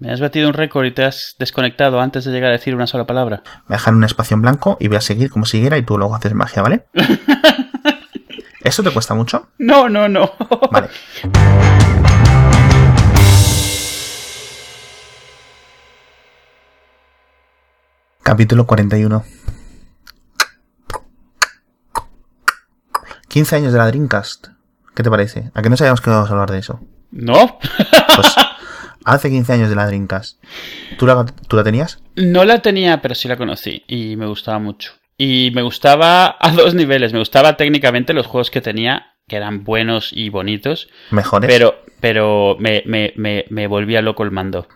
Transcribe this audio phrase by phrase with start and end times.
[0.00, 2.86] Me has batido un récord y te has desconectado antes de llegar a decir una
[2.86, 3.42] sola palabra.
[3.68, 6.14] Me dejan un espacio en blanco y voy a seguir como siguiera y tú luego
[6.14, 6.86] haces magia, ¿vale?
[8.64, 9.50] ¿Eso te cuesta mucho?
[9.58, 10.32] No, no, no.
[10.72, 10.88] Vale.
[18.22, 19.22] Capítulo 41.
[23.28, 24.46] 15 años de la Dreamcast.
[24.94, 25.50] ¿Qué te parece?
[25.52, 26.80] ¿A que no sabíamos que íbamos a hablar de eso?
[27.10, 27.58] ¿No?
[28.16, 28.34] Pues
[29.04, 30.42] hace 15 años de la Dreamcast.
[30.98, 32.02] ¿Tú la, ¿Tú la tenías?
[32.16, 34.92] No la tenía, pero sí la conocí y me gustaba mucho.
[35.16, 37.12] Y me gustaba a dos niveles.
[37.12, 40.88] Me gustaba técnicamente los juegos que tenía, que eran buenos y bonitos.
[41.10, 41.48] ¿Mejores?
[41.50, 44.66] Pero, pero me, me, me, me volvía loco el mando.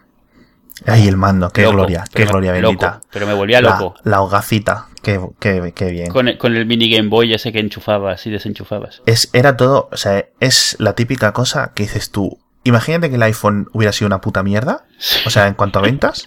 [0.87, 2.95] Ay, el mando, qué Loco, gloria, qué gloria bendita.
[2.95, 3.95] loco, pero me volvía La- loco.
[4.03, 6.09] La, hogacita, qué, qué, qué bien.
[6.11, 9.01] Con el, con el mini Game Boy ese que enchufabas y desenchufabas.
[9.07, 12.41] Es, era todo, o sea, es la típica cosa que dices tú.
[12.65, 14.85] Imagínate que el iPhone hubiera sido una puta mierda.
[15.27, 16.25] O sea, en cuanto a ventas,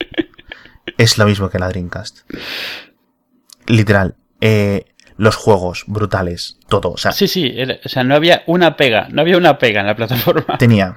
[0.98, 2.20] es lo mismo que la Dreamcast.
[3.68, 4.16] Literal.
[4.42, 4.86] eh,
[5.18, 6.92] los juegos brutales, todo.
[6.92, 9.82] O sea, Sí, sí, era- o sea, no había una pega, no había una pega
[9.82, 10.60] en la plataforma.
[10.60, 10.96] tenía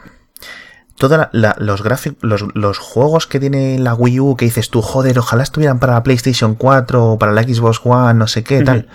[0.99, 5.19] todos los gráficos, los, los juegos que tiene la Wii U que dices tú, joder,
[5.19, 8.89] ojalá estuvieran para la PlayStation 4 o para la Xbox One, no sé qué, tal.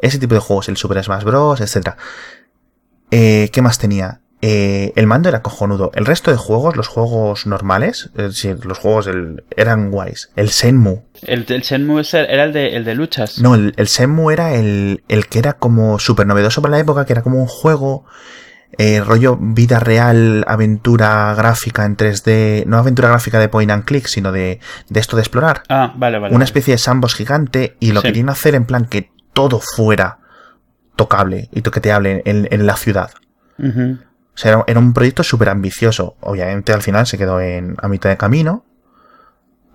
[0.00, 1.98] Ese tipo de juegos, el Super Smash Bros, etcétera.
[3.10, 4.22] Eh, ¿Qué más tenía?
[4.42, 5.90] Eh, el mando era cojonudo.
[5.94, 10.30] El resto de juegos, los juegos normales, es decir, los juegos del- eran guays.
[10.34, 11.02] El Senmu.
[11.22, 13.38] El, el Shenmue ese era el de, el de luchas.
[13.38, 17.04] No, el, el Senmu era el, el que era como súper novedoso para la época,
[17.04, 18.06] que era como un juego,
[18.78, 24.06] eh, rollo vida real, aventura gráfica en 3D, no aventura gráfica de point and click,
[24.06, 25.64] sino de, de esto de explorar.
[25.68, 26.34] Ah, vale, vale.
[26.34, 28.06] Una especie de sandbox gigante y lo Sí.
[28.06, 30.18] querían hacer en plan que todo fuera
[30.96, 33.10] tocable y toqueteable en, en la ciudad.
[34.34, 36.16] O sea, era, era un proyecto súper ambicioso.
[36.20, 38.64] Obviamente al final se quedó en, a mitad de camino.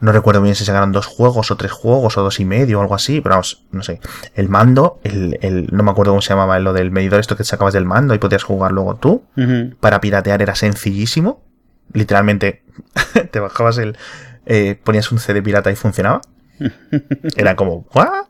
[0.01, 2.81] No recuerdo bien si sacaron dos juegos o tres juegos o dos y medio o
[2.81, 4.01] algo así, pero vamos, no sé.
[4.35, 7.43] El mando, el, el, no me acuerdo cómo se llamaba lo del medidor, esto que
[7.43, 9.23] sacabas del mando y podías jugar luego tú.
[9.79, 11.41] Para piratear era sencillísimo.
[11.93, 12.63] Literalmente
[13.31, 13.97] te bajabas el...
[14.45, 16.21] eh, ponías un CD pirata y funcionaba.
[17.35, 18.27] Era como, ¿what?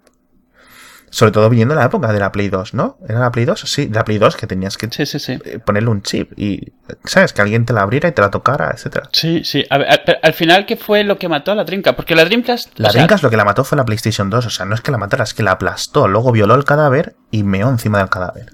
[1.16, 2.98] Sobre todo viniendo de la época de la Play 2, ¿no?
[3.08, 3.62] ¿Era la Play 2?
[3.62, 5.40] Sí, la Play 2 que tenías que Sí, sí, sí.
[5.46, 6.74] eh, ponerle un chip y,
[7.06, 7.32] ¿sabes?
[7.32, 9.08] Que alguien te la abriera y te la tocara, etcétera.
[9.14, 9.64] Sí, sí.
[9.70, 11.96] A ver, al, al final, ¿qué fue lo que mató a la Dreamcast?
[11.96, 12.78] Porque la Dreamcast.
[12.80, 14.82] La sea, Dreamcast lo que la mató fue la PlayStation 2, o sea, no es
[14.82, 18.10] que la matara, es que la aplastó, luego violó el cadáver y meó encima del
[18.10, 18.48] cadáver.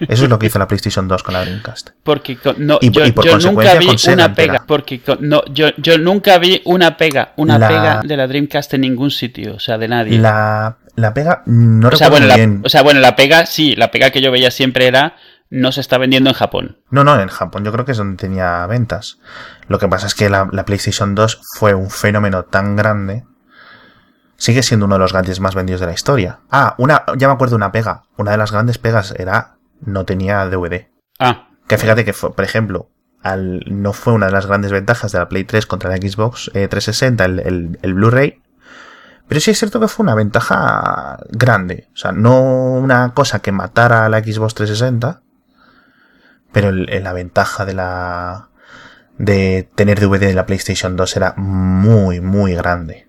[0.00, 1.90] Eso es lo que hizo la PlayStation 2 con la Dreamcast.
[2.02, 4.34] Porque con- no, Y- yo, y por yo nunca vi una entera.
[4.34, 4.64] pega.
[4.66, 8.74] Porque con- no, yo, yo nunca vi una pega, una La- pega de la Dreamcast
[8.74, 10.18] en ningún sitio, o sea, de nadie.
[10.18, 12.62] La, la pega, no o, sea, recuerdo bueno, muy la, bien.
[12.64, 15.14] o sea, bueno, la pega, sí, la pega que yo veía siempre era
[15.48, 16.78] no se está vendiendo en Japón.
[16.90, 19.18] No, no, en Japón yo creo que es donde tenía ventas.
[19.68, 23.22] Lo que pasa es que la, la PlayStation 2 fue un fenómeno tan grande.
[24.38, 26.40] Sigue siendo uno de los gadgets más vendidos de la historia.
[26.50, 28.02] Ah, una, ya me acuerdo de una pega.
[28.16, 30.88] Una de las grandes pegas era no tenía DVD.
[31.18, 32.90] Ah, Que fíjate que, fue, por ejemplo,
[33.22, 36.50] al, no fue una de las grandes ventajas de la Play 3 contra la Xbox
[36.54, 38.42] eh, 360, el, el- el Blu-ray.
[39.28, 41.88] Pero sí es cierto que fue una ventaja grande.
[41.94, 42.40] O sea, no
[42.74, 45.20] una cosa que matara a la Xbox 360.
[46.52, 48.48] Pero el- el- la ventaja de la.
[49.18, 53.08] de tener DVD de la PlayStation 2 era muy, muy grande.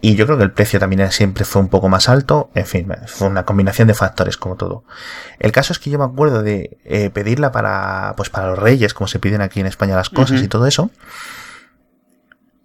[0.00, 2.48] Y yo creo que el precio también era- siempre fue un poco más alto.
[2.54, 4.84] En fin, fue una combinación de factores como todo.
[5.40, 8.94] El caso es que yo me acuerdo de eh, pedirla para, pues para los reyes,
[8.94, 10.90] como se piden aquí en España las cosas y todo eso.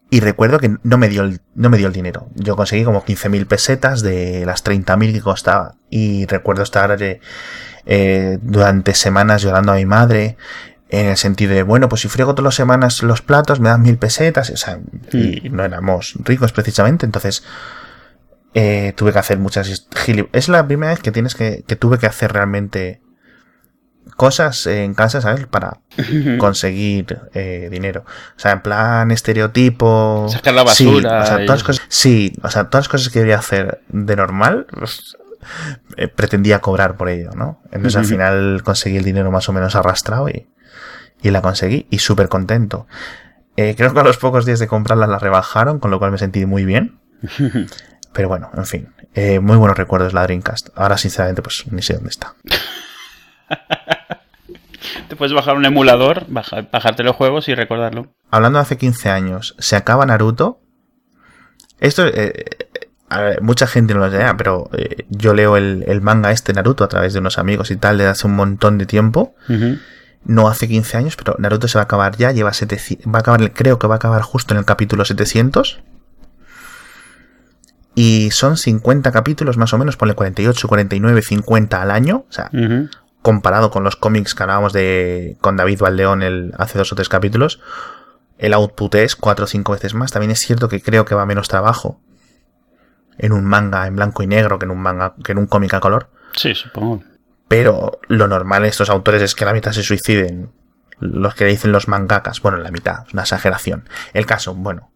[0.09, 2.29] Y recuerdo que no me dio el, no me dio el dinero.
[2.35, 5.75] Yo conseguí como 15.000 pesetas de las 30.000 que costaba.
[5.89, 7.19] Y recuerdo estar eh,
[7.85, 10.37] eh, durante semanas llorando a mi madre.
[10.89, 13.81] En el sentido de, bueno, pues si friego todas las semanas los platos, me dan
[13.81, 14.51] mil pesetas.
[14.51, 14.79] O sea,
[15.11, 17.05] y no éramos ricos precisamente.
[17.05, 17.43] Entonces,
[18.53, 19.87] eh, tuve que hacer muchas
[20.31, 23.01] Es la primera vez que tienes que, que tuve que hacer realmente
[24.15, 25.45] cosas en casa, ¿sabes?
[25.47, 25.79] Para
[26.37, 28.05] conseguir eh, dinero.
[28.07, 30.27] O sea, en plan estereotipo.
[30.29, 33.09] Sacar la Sí, basura o sea, todas las cosas, sí, o sea, todas las cosas
[33.09, 35.17] que debería hacer de normal, pues,
[35.97, 37.61] eh, pretendía cobrar por ello, ¿no?
[37.71, 40.47] Entonces al final conseguí el dinero más o menos arrastrado y,
[41.21, 42.87] y la conseguí y súper contento.
[43.57, 46.17] Eh, creo que a los pocos días de comprarla la rebajaron, con lo cual me
[46.17, 46.99] sentí muy bien.
[48.13, 48.93] Pero bueno, en fin,
[49.41, 50.69] muy buenos recuerdos la Dreamcast.
[50.75, 52.35] Ahora sinceramente pues ni sé dónde está.
[55.09, 58.13] te puedes bajar un emulador, baja- bajarte los juegos y recordarlo.
[58.31, 60.59] Hablando de hace 15 años, se acaba Naruto.
[61.79, 62.45] Esto, eh,
[63.09, 66.83] ver, mucha gente no lo sabe, pero eh, yo leo el, el manga este Naruto
[66.83, 69.35] a través de unos amigos y tal desde hace un montón de tiempo.
[70.23, 73.21] No hace 15 años, pero Naruto se va a acabar ya, lleva 700, va a
[73.21, 75.81] acabar, creo que va a acabar justo en el capítulo 700.
[77.97, 82.25] Y son 50 capítulos más o menos, ponle 48, 49, 50 al año.
[82.27, 82.49] O sea.
[83.25, 87.09] Comparado con los cómics que hablábamos de con David Valdeón el, hace dos o tres
[87.09, 87.59] capítulos,
[88.37, 90.11] el output es cuatro o cinco veces más.
[90.11, 91.99] También es cierto que creo que va menos trabajo
[93.17, 95.73] en un manga en blanco y negro que en un manga que en un cómic
[95.73, 96.11] a color.
[96.35, 97.01] Sí, supongo.
[97.47, 100.51] Pero lo normal de estos autores es que la mitad se suiciden.
[100.99, 102.43] Los que dicen los mangakas.
[102.43, 103.89] Bueno, la mitad, es una exageración.
[104.13, 104.91] El caso, bueno.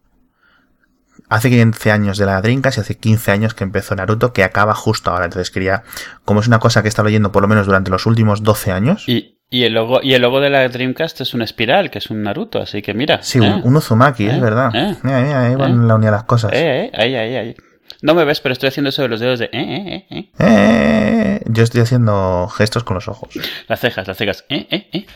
[1.30, 4.74] Hace 15 años de la Dreamcast y hace 15 años que empezó Naruto, que acaba
[4.74, 5.24] justo ahora.
[5.26, 5.84] Entonces quería,
[6.24, 8.72] como es una cosa que he estado leyendo por lo menos durante los últimos 12
[8.72, 9.04] años.
[9.08, 12.10] Y, y el logo, y el logo de la Dreamcast es una espiral, que es
[12.10, 13.22] un Naruto, así que mira.
[13.22, 13.42] Sí, ¿eh?
[13.42, 14.70] un, un Uzumaki, Eh, es verdad.
[14.74, 15.86] eh, Mira, mira, ahí van eh.
[15.86, 16.50] la unidad las cosas.
[16.52, 17.54] Eh, eh, ahí, ahí, ahí.
[18.02, 19.44] No me ves, pero estoy haciendo eso de los dedos de...
[19.46, 20.30] Eh, eh, eh, eh.
[20.40, 23.28] Eh, yo estoy haciendo gestos con los ojos.
[23.68, 24.44] Las cejas, las cejas.
[24.48, 25.06] Eh, eh, eh.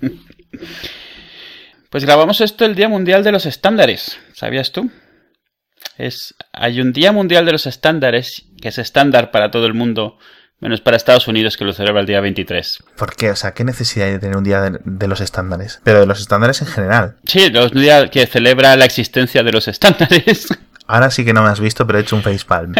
[1.90, 4.18] Pues grabamos esto el Día Mundial de los Estándares.
[4.32, 4.90] ¿Sabías tú?
[5.96, 10.18] Es, hay un Día Mundial de los Estándares que es estándar para todo el mundo,
[10.60, 12.84] menos para Estados Unidos que lo celebra el día 23.
[12.96, 13.30] ¿Por qué?
[13.30, 15.80] O sea, ¿qué necesidad hay de tener un día de, de los estándares?
[15.84, 17.16] Pero de los estándares en general.
[17.26, 20.48] Sí, los día que celebra la existencia de los estándares.
[20.86, 22.74] Ahora sí que no me has visto, pero he hecho un facepalm.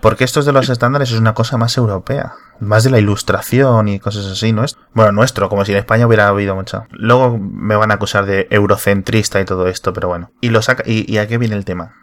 [0.00, 2.32] Porque estos de los estándares es una cosa más europea.
[2.58, 4.78] Más de la ilustración y cosas así, ¿no es?
[4.94, 6.86] Bueno, nuestro, como si en España hubiera habido mucho.
[6.90, 10.30] Luego me van a acusar de eurocentrista y todo esto, pero bueno.
[10.40, 11.94] ¿Y, lo saca y, y a qué viene el tema?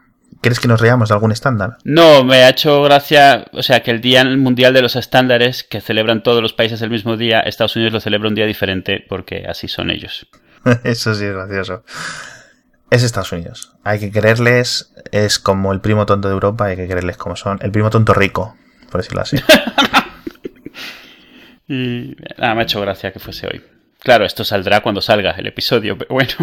[0.41, 1.77] ¿Quieres que nos reamos de algún estándar?
[1.83, 5.81] No, me ha hecho gracia, o sea, que el Día Mundial de los Estándares, que
[5.81, 9.45] celebran todos los países el mismo día, Estados Unidos lo celebra un día diferente porque
[9.47, 10.27] así son ellos.
[10.83, 11.83] Eso sí es gracioso.
[12.89, 13.73] Es Estados Unidos.
[13.83, 17.59] Hay que quererles, es como el primo tonto de Europa, hay que quererles como son.
[17.61, 18.55] El primo tonto rico,
[18.89, 19.37] por decirlo así.
[21.67, 23.61] Y nada, me ha hecho gracia que fuese hoy.
[23.99, 26.33] Claro, esto saldrá cuando salga el episodio, pero bueno.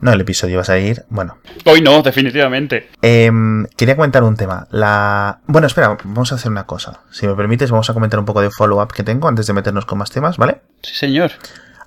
[0.00, 1.04] No, el episodio va a salir.
[1.08, 2.90] Bueno, Hoy no, definitivamente.
[3.02, 4.66] Em, quería comentar un tema.
[4.70, 5.40] La.
[5.46, 7.00] Bueno, espera, vamos a hacer una cosa.
[7.10, 9.86] Si me permites, vamos a comentar un poco de follow-up que tengo antes de meternos
[9.86, 10.60] con más temas, ¿vale?
[10.82, 11.32] Sí, señor.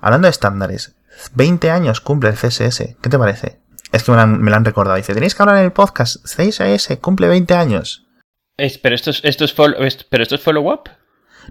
[0.00, 0.94] Hablando de estándares,
[1.34, 2.96] 20 años cumple el CSS.
[3.00, 3.60] ¿Qué te parece?
[3.92, 4.96] Es que me lo han, me lo han recordado.
[4.96, 6.24] Dice, tenéis que hablar en el podcast.
[6.24, 8.06] CSS cumple 20 años.
[8.56, 10.88] Es- pero esto es, esto es follow, es- pero esto es follow-up.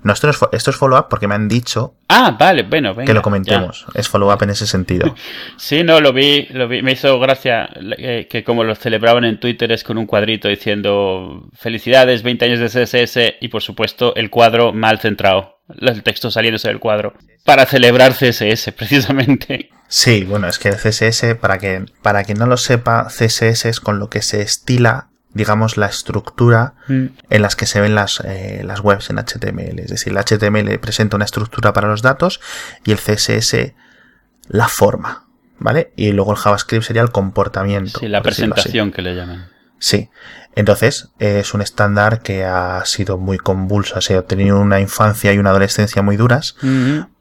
[0.03, 3.05] No, esto, no es, esto es follow-up porque me han dicho Ah, vale, bueno, venga.
[3.07, 3.23] que lo ya.
[3.23, 3.85] comentemos.
[3.93, 5.13] Es follow-up en ese sentido.
[5.57, 6.81] Sí, no, lo vi, lo vi.
[6.81, 11.49] Me hizo gracia eh, que como lo celebraban en Twitter es con un cuadrito diciendo
[11.53, 15.59] felicidades, 20 años de CSS y por supuesto el cuadro mal centrado.
[15.79, 17.13] El texto saliéndose del cuadro.
[17.45, 19.69] Para celebrar CSS, precisamente.
[19.87, 23.79] Sí, bueno, es que el CSS, para que, para quien no lo sepa, CSS es
[23.79, 28.61] con lo que se estila, digamos, la estructura en las que se ven las, eh,
[28.65, 29.79] las webs en HTML.
[29.79, 32.39] Es decir, el HTML presenta una estructura para los datos
[32.83, 33.75] y el CSS
[34.47, 35.27] la forma,
[35.59, 35.91] ¿vale?
[35.95, 37.99] Y luego el JavaScript sería el comportamiento.
[37.99, 39.49] Sí, la presentación que le llaman.
[39.77, 40.09] Sí.
[40.55, 45.37] Entonces, es un estándar que ha sido muy convulso, ha sido- tenido una infancia y
[45.37, 46.55] una adolescencia muy duras,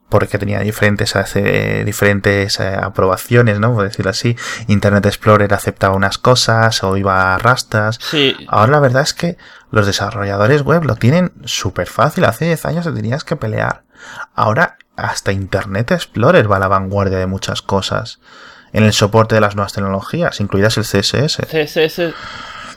[0.08, 3.74] porque tenía diferentes, hace- diferentes eh, aprobaciones, ¿no?
[3.74, 4.36] Por decirlo así.
[4.66, 7.98] Internet Explorer aceptaba unas cosas o iba a rastas.
[8.00, 9.36] Sí, Ahora la verdad es que
[9.70, 12.24] los desarrolladores web lo tienen súper fácil.
[12.24, 13.82] Hace 10 años te tenías que pelear.
[14.34, 18.18] Ahora hasta Internet Explorer va a la vanguardia de muchas cosas.
[18.72, 21.38] En el soporte de las nuevas tecnologías, incluidas el CSS.
[21.46, 22.14] CSS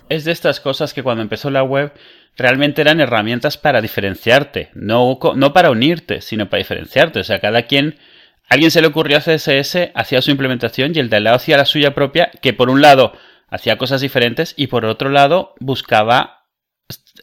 [0.10, 1.94] es de estas cosas que cuando empezó la web
[2.38, 5.20] realmente eran herramientas para diferenciarte, no,
[5.54, 7.20] para unirte, sino para diferenciarte.
[7.20, 7.98] O sea, cada quien,
[8.50, 11.58] a alguien se le ocurrió CSS, hacía su implementación y el de al lado hacía
[11.58, 13.14] la suya propia, que por un lado
[13.50, 16.46] hacía cosas diferentes y por otro lado buscaba,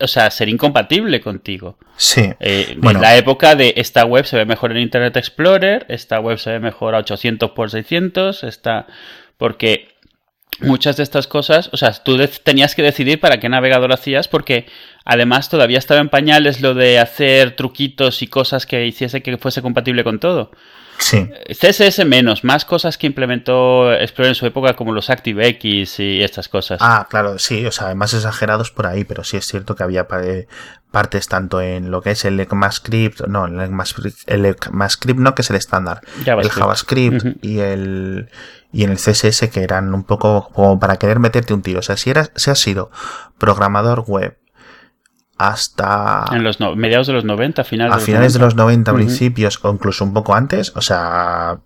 [0.00, 1.78] o sea, ser incompatible contigo.
[1.96, 2.30] Sí.
[2.38, 2.98] Eh, Bueno.
[2.98, 6.52] En la época de esta web se ve mejor en Internet Explorer, esta web se
[6.52, 8.86] ve mejor a 800 por 600, esta...
[9.38, 9.88] porque
[10.60, 14.66] muchas de estas cosas, o sea, tú tenías que decidir para qué navegador hacías porque
[15.04, 19.62] además todavía estaba en pañales lo de hacer truquitos y cosas que hiciese que fuese
[19.62, 20.50] compatible con todo.
[20.98, 21.30] Sí.
[21.48, 26.48] CSS menos, más cosas que implementó Explorer en su época como los ActiveX y estas
[26.48, 26.78] cosas.
[26.82, 30.06] Ah, claro, sí, o sea, más exagerados por ahí, pero sí es cierto que había
[30.24, 30.48] eh,
[30.90, 35.42] partes tanto en lo que es el ECMAScript, no, el ECMAScript, el ECMAScript no, que
[35.42, 36.44] es el estándar, JavaScript.
[36.44, 38.30] el JavaScript y el
[38.72, 41.80] y en el CSS que eran un poco como para querer meterte un tiro.
[41.80, 42.90] O sea, si eras, si has sido
[43.38, 44.38] programador web
[45.36, 48.46] hasta En los no- mediados de los 90, finales a de los finales de 90.
[48.46, 48.98] los 90 Ujú.
[48.98, 51.60] principios o incluso un poco antes, o sea,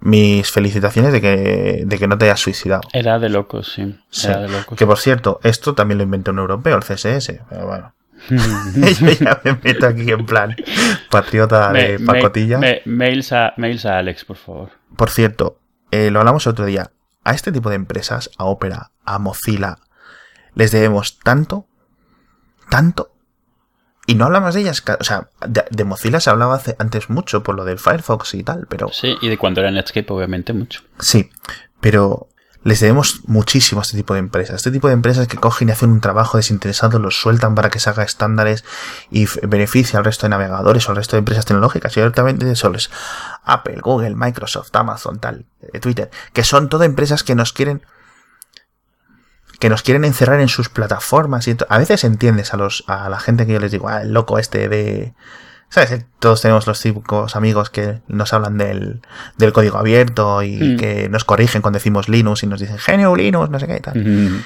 [0.00, 2.82] mis felicitaciones de que, de que no te hayas suicidado.
[2.92, 3.98] Era de locos, sí.
[4.10, 4.26] Sí.
[4.28, 4.78] Era de locos.
[4.78, 7.40] Que por cierto, esto también lo inventó un europeo, el CSS.
[7.48, 7.94] Pero bueno.
[9.00, 10.56] Yo ya me meto aquí en plan
[11.10, 12.60] patriota de pacotilla.
[12.84, 14.70] mails, a, mails a Alex, por favor.
[14.96, 15.58] Por cierto,
[15.90, 16.90] eh, lo hablamos el otro día.
[17.24, 19.78] A este tipo de empresas, a Opera, a Mozilla,
[20.54, 21.66] les debemos tanto,
[22.70, 23.16] tanto,
[24.06, 27.56] y no hablamos de ellas, o sea, de, Mozilla se hablaba hace, antes mucho por
[27.56, 28.88] lo del Firefox y tal, pero...
[28.92, 30.82] Sí, y de cuando era Netscape obviamente mucho.
[31.00, 31.30] Sí,
[31.80, 32.28] pero
[32.66, 34.56] les debemos muchísimo a este tipo de empresas.
[34.56, 37.78] Este tipo de empresas que cogen y hacen un trabajo desinteresado, los sueltan para que
[37.78, 38.64] se haga estándares
[39.08, 41.96] y beneficia al resto de navegadores o al resto de empresas tecnológicas.
[41.96, 42.90] Y directamente solo es
[43.44, 47.86] Apple, Google, Microsoft, Amazon, tal, eh, Twitter, que son todas empresas que nos quieren
[49.60, 53.20] que nos quieren encerrar en sus plataformas y a veces entiendes a los a la
[53.20, 55.14] gente que yo les digo, ah, el loco este de
[55.68, 56.06] ¿Sabes?
[56.20, 59.00] Todos tenemos los típicos amigos que nos hablan del,
[59.36, 60.76] del código abierto y mm.
[60.76, 63.80] que nos corrigen cuando decimos Linux y nos dicen genio Linux, no sé qué y
[63.80, 64.44] tal.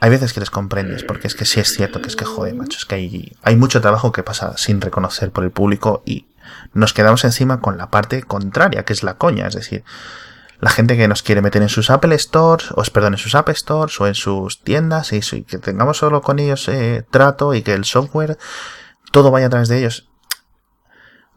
[0.00, 2.56] Hay veces que les comprendes, porque es que sí es cierto que es que joder,
[2.56, 6.26] macho, es que hay, hay mucho trabajo que pasa sin reconocer por el público y
[6.74, 9.84] nos quedamos encima con la parte contraria, que es la coña, es decir,
[10.62, 13.48] la gente que nos quiere meter en sus Apple Stores, o perdón, en sus App
[13.50, 17.62] Stores o en sus tiendas y, y que tengamos solo con ellos eh, trato y
[17.62, 18.38] que el software
[19.10, 20.08] todo vaya a través de ellos.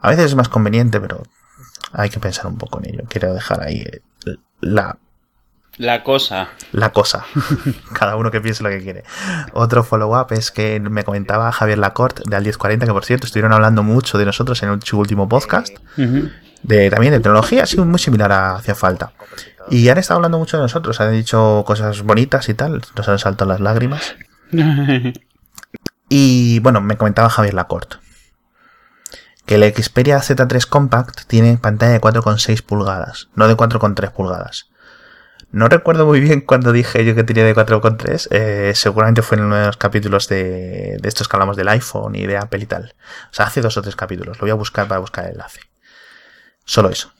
[0.06, 1.24] A veces es más conveniente, pero
[1.92, 3.04] hay que pensar un poco en ello.
[3.10, 5.00] Quiero dejar ahí eh, la...
[5.78, 6.50] La cosa.
[6.74, 7.26] La cosa.
[7.94, 9.04] Cada uno que piense lo que quiere.
[9.54, 13.52] Otro follow-up es que me comentaba Javier Lacorte de Al 1040, que por cierto estuvieron
[13.52, 15.76] hablando mucho de nosotros en su último podcast.
[15.98, 19.12] de, también de tecnología, ha sido muy similar a Hacía Falta.
[19.72, 23.18] Y han estado hablando mucho de nosotros, han dicho cosas bonitas y tal, nos han
[23.18, 24.16] saltado las lágrimas.
[26.10, 28.05] y bueno, me comentaba Javier Lacorte
[29.46, 34.70] que el Xperia Z3 Compact tiene pantalla de 4,6 pulgadas, no de 4,3 pulgadas.
[35.52, 39.46] No recuerdo muy bien cuando dije yo que tenía de 4,3, eh, seguramente fue en
[39.46, 42.66] uno de los capítulos de, de, estos que hablamos del iPhone y de Apple y
[42.66, 42.94] tal.
[43.32, 45.62] O sea, hace dos o tres capítulos, lo voy a buscar para buscar el enlace.
[46.66, 47.14] Solo eso.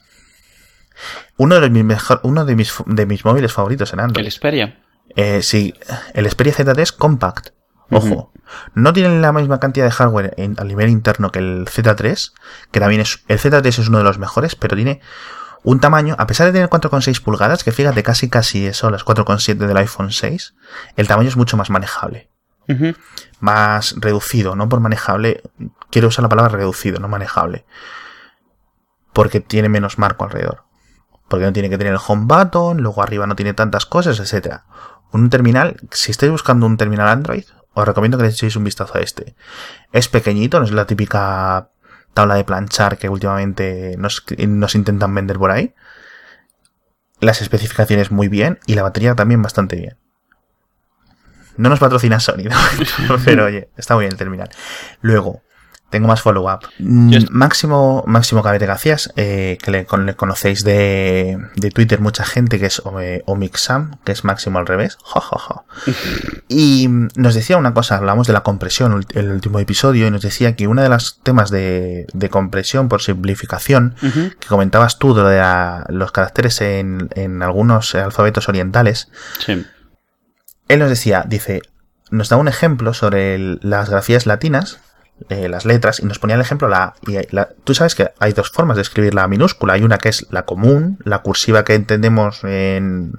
[1.36, 4.26] Uno de mis, mejor, uno de mis, de mis móviles favoritos en Android.
[4.26, 4.80] ¿El Xperia?
[5.14, 5.74] Eh, sí,
[6.14, 7.55] el Xperia Z3 Compact.
[7.90, 8.32] Ojo,
[8.74, 12.32] no tienen la misma cantidad de hardware a nivel interno que el Z3,
[12.70, 15.00] que también es, el Z3 es uno de los mejores, pero tiene
[15.62, 19.54] un tamaño, a pesar de tener 4,6 pulgadas, que fíjate casi casi eso, las 4,7
[19.54, 20.54] del iPhone 6,
[20.96, 22.30] el tamaño es mucho más manejable.
[23.38, 25.42] Más reducido, no por manejable,
[25.90, 27.64] quiero usar la palabra reducido, no manejable.
[29.12, 30.64] Porque tiene menos marco alrededor.
[31.28, 34.62] Porque no tiene que tener el home button, luego arriba no tiene tantas cosas, etc.
[35.12, 37.44] Un terminal, si estáis buscando un terminal Android,
[37.76, 39.36] os recomiendo que le echéis un vistazo a este.
[39.92, 41.68] Es pequeñito, no es la típica
[42.14, 44.24] tabla de planchar que últimamente nos,
[44.74, 45.74] intentan vender por ahí.
[47.20, 49.98] Las especificaciones muy bien y la batería también bastante bien.
[51.58, 52.48] No nos patrocina Sony,
[53.26, 54.48] pero oye, está muy bien el terminal.
[55.02, 55.42] Luego,
[55.90, 56.68] tengo más follow-up.
[56.78, 62.66] Mm, Máximo, Máximo Cabete Garcías, eh, que le, conocéis de, de, Twitter mucha gente, que
[62.66, 62.82] es
[63.26, 64.98] Omixam, que es Máximo al revés.
[66.48, 70.56] y nos decía una cosa, hablamos de la compresión el último episodio, y nos decía
[70.56, 73.94] que uno de los temas de, de compresión por simplificación,
[74.40, 75.42] que comentabas tú de
[75.88, 79.08] los caracteres en, en algunos alfabetos orientales,
[79.46, 81.62] él nos decía, dice,
[82.10, 84.80] nos da un ejemplo sobre las grafías latinas,
[85.30, 88.32] eh, las letras y nos ponía el ejemplo la, y la, Tú sabes que hay
[88.32, 89.72] dos formas de escribir la minúscula.
[89.72, 93.12] Hay una que es la común, la cursiva que entendemos en...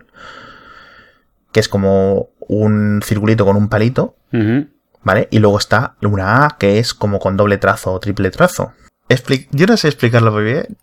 [1.52, 4.16] que es como un circulito con un palito.
[5.02, 5.28] ¿Vale?
[5.32, 8.74] Y luego está una A que es como con doble trazo o triple trazo.
[9.52, 10.78] Yo no sé explicarlo muy bien,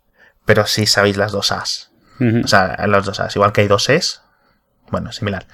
[0.45, 1.91] pero sí sabéis las dos A's.
[2.43, 3.35] O sea, las dos A's.
[3.35, 4.21] Igual que hay dos E's.
[4.89, 5.47] Bueno, similar.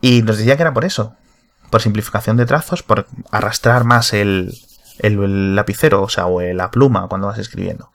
[0.00, 1.16] Y nos decía que era por eso
[1.74, 4.52] por simplificación de trazos, por arrastrar más el,
[5.00, 7.90] el, lapicero, o sea, o la pluma cuando vas escribiendo.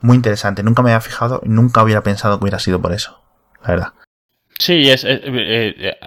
[0.00, 3.20] Muy interesante, nunca me había fijado, nunca hubiera pensado que hubiera sido por eso,
[3.62, 3.92] la verdad.
[4.60, 5.20] Sí, es, eh,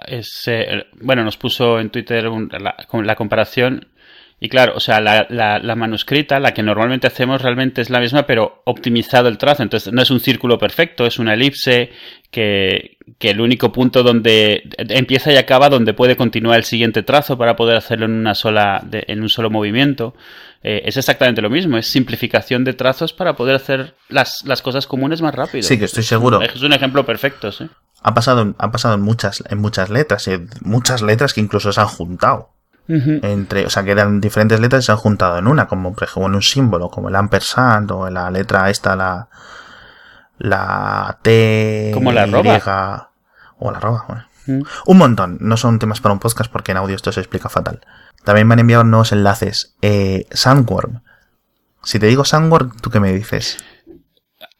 [0.08, 3.92] eh, bueno, nos puso en Twitter la, la, comparación
[4.40, 8.24] y claro, o sea, la, la, manuscrita, la que normalmente hacemos realmente es la misma,
[8.24, 9.62] pero optimizado el trazo.
[9.62, 11.90] Entonces no es un círculo perfecto, es una elipse
[12.32, 17.38] que, que el único punto donde empieza y acaba donde puede continuar el siguiente trazo
[17.38, 20.14] para poder hacerlo en una sola, en un solo movimiento.
[20.64, 24.86] Eh, es exactamente lo mismo, es simplificación de trazos para poder hacer las, las cosas
[24.86, 25.62] comunes más rápido.
[25.62, 26.40] Sí, que estoy seguro.
[26.40, 27.68] Es un ejemplo perfecto, sí.
[28.02, 30.28] Ha pasado, ha pasado en muchas, en muchas letras,
[30.62, 32.50] muchas letras que incluso se han juntado
[32.88, 36.02] entre, o sea, que eran diferentes letras y se han juntado en una, como por
[36.02, 39.28] ejemplo en un símbolo, como el ampersand o la letra esta, la,
[40.38, 42.24] la T, como la
[43.58, 44.28] o la arroba,
[44.86, 45.38] Un montón.
[45.40, 47.80] No son temas para un podcast porque en audio esto se explica fatal.
[48.24, 49.76] También me han enviado nuevos enlaces.
[49.82, 51.02] Eh, Sandworm.
[51.82, 53.58] Si te digo Sandworm, ¿tú qué me dices?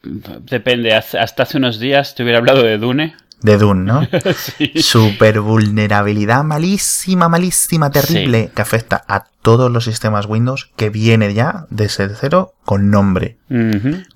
[0.03, 3.17] Depende, hasta hace unos días te hubiera hablado de Dune.
[3.43, 4.07] De Dune, ¿no?
[4.37, 4.73] sí.
[4.77, 11.67] Super vulnerabilidad malísima, malísima, terrible, que afecta a todos los sistemas Windows, que viene ya
[11.71, 13.39] desde cero con nombre.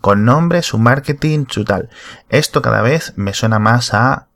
[0.00, 1.90] Con nombre, su marketing, su tal.
[2.28, 4.28] Esto cada vez me suena más a...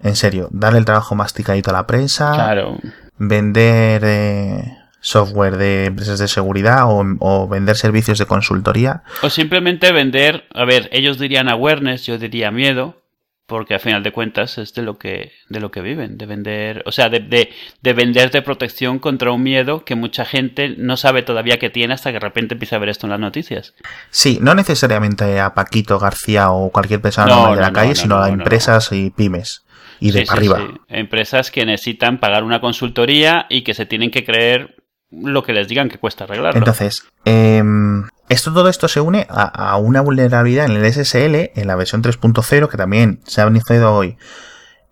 [0.00, 2.32] En serio, darle el trabajo masticadito a la prensa.
[2.34, 2.78] Claro.
[3.18, 4.02] Vender...
[4.04, 9.02] Eh, software de empresas de seguridad o, vender servicios de consultoría.
[9.22, 13.00] O simplemente vender, a ver, ellos dirían awareness, yo diría miedo,
[13.48, 16.82] porque al final de cuentas es de lo que, de lo que viven, de vender,
[16.84, 17.50] o sea, de, de,
[17.80, 21.94] de vender de protección contra un miedo que mucha gente no sabe todavía que tiene
[21.94, 23.72] hasta que de repente empieza a ver esto en las noticias.
[24.10, 28.92] Sí, no necesariamente a Paquito García o cualquier persona de la calle, sino a empresas
[28.92, 29.64] y pymes
[29.98, 30.60] y de arriba.
[30.88, 34.76] Empresas que necesitan pagar una consultoría y que se tienen que creer
[35.10, 36.58] lo que les digan que cuesta arreglarlo.
[36.58, 41.76] Entonces, em, esto, todo esto se une a, una vulnerabilidad en el SSL, en la
[41.76, 44.18] versión 3.0, que también se ha iniciado hoy.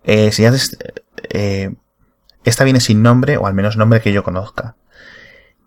[0.03, 0.43] Eh, si
[1.29, 1.75] eh,
[2.43, 4.75] esta viene sin nombre, o al menos nombre que yo conozca.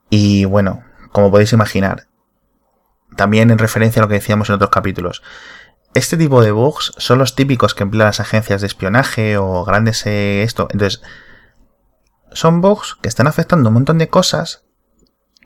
[0.09, 2.07] Y bueno, como podéis imaginar,
[3.17, 5.23] también en referencia a lo que decíamos en otros capítulos,
[5.95, 10.07] este tipo de bugs son los típicos que emplean las agencias de espionaje o grandes
[10.07, 10.69] eh, esto.
[10.71, 11.03] Entonces,
[12.33, 14.65] son bugs que están afectando un montón de cosas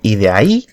[0.03, 0.67] y de ahí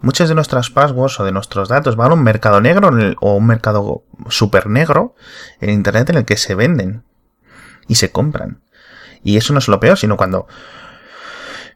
[0.00, 3.46] muchos de nuestras passwords o de nuestros datos van a un mercado negro o un
[3.46, 5.14] mercado super negro
[5.60, 7.02] en Internet en el que se venden
[7.86, 8.60] y se compran.
[9.22, 10.46] Y eso no es lo peor, sino cuando...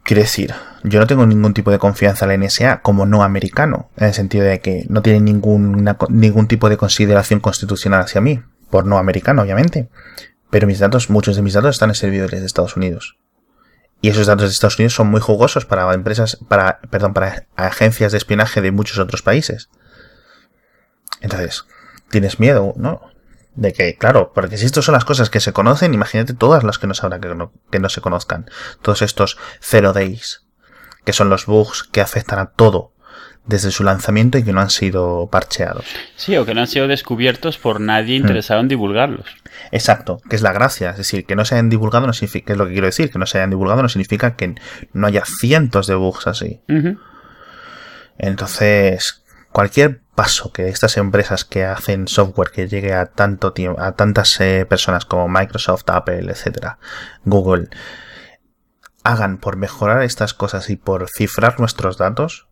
[0.04, 3.88] Quiero decir, yo no tengo ningún tipo de confianza en la NSA como no americano,
[3.96, 8.42] en el sentido de que no tiene ningún, ningún tipo de consideración constitucional hacia mí,
[8.68, 9.88] por no americano, obviamente.
[10.50, 13.16] Pero mis datos, muchos de mis datos están en servidores de Estados Unidos.
[14.02, 18.10] Y esos datos de Estados Unidos son muy jugosos para empresas, para, perdón, para agencias
[18.10, 19.70] de espionaje de muchos otros países.
[21.20, 21.66] Entonces,
[22.10, 23.00] tienes miedo, ¿no?
[23.54, 26.78] De que, claro, porque si estas son las cosas que se conocen, imagínate todas las
[26.78, 28.50] que no sabrá que no, que no se conozcan.
[28.82, 30.46] Todos estos zero days,
[31.04, 32.91] que son los bugs que afectan a todo
[33.44, 35.84] desde su lanzamiento y que no han sido parcheados.
[36.16, 39.26] Sí, o que no han sido descubiertos por nadie interesado en divulgarlos.
[39.72, 40.90] Exacto, que es la gracia.
[40.90, 43.10] Es decir, que no se hayan divulgado no significa, que es lo que quiero decir,
[43.10, 44.54] que no se hayan divulgado no significa que
[44.92, 46.62] no haya cientos de bugs así.
[48.18, 53.92] Entonces, cualquier paso que estas empresas que hacen software que llegue a tanto tiempo, a
[53.92, 56.78] tantas eh, personas como Microsoft, Apple, etcétera,
[57.24, 57.68] Google,
[59.04, 62.46] hagan por mejorar estas cosas y por cifrar nuestros datos,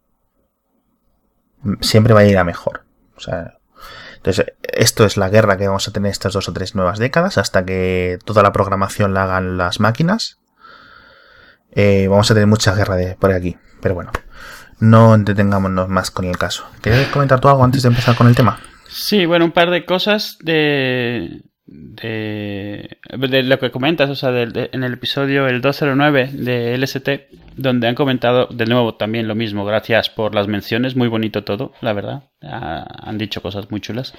[1.81, 2.85] siempre va a ir a mejor.
[3.17, 3.55] O sea,
[4.17, 7.39] entonces, esto es la guerra que vamos a tener estas dos o tres nuevas décadas
[7.39, 10.39] hasta que toda la programación la hagan las máquinas.
[11.73, 13.57] Eh, vamos a tener mucha guerra de, por aquí.
[13.81, 14.13] Pero bueno,
[14.79, 16.67] no entretengámonos más con el caso.
[16.83, 18.61] ¿Quieres comentar tú algo antes de empezar con el tema?
[18.89, 22.99] Sí, bueno, un par de cosas de, de,
[23.45, 27.09] lo que comentas, o sea, en el episodio el 209 de LST,
[27.57, 31.73] donde han comentado de nuevo también lo mismo, gracias por las menciones, muy bonito todo,
[31.81, 34.15] la verdad, han dicho cosas muy chulas.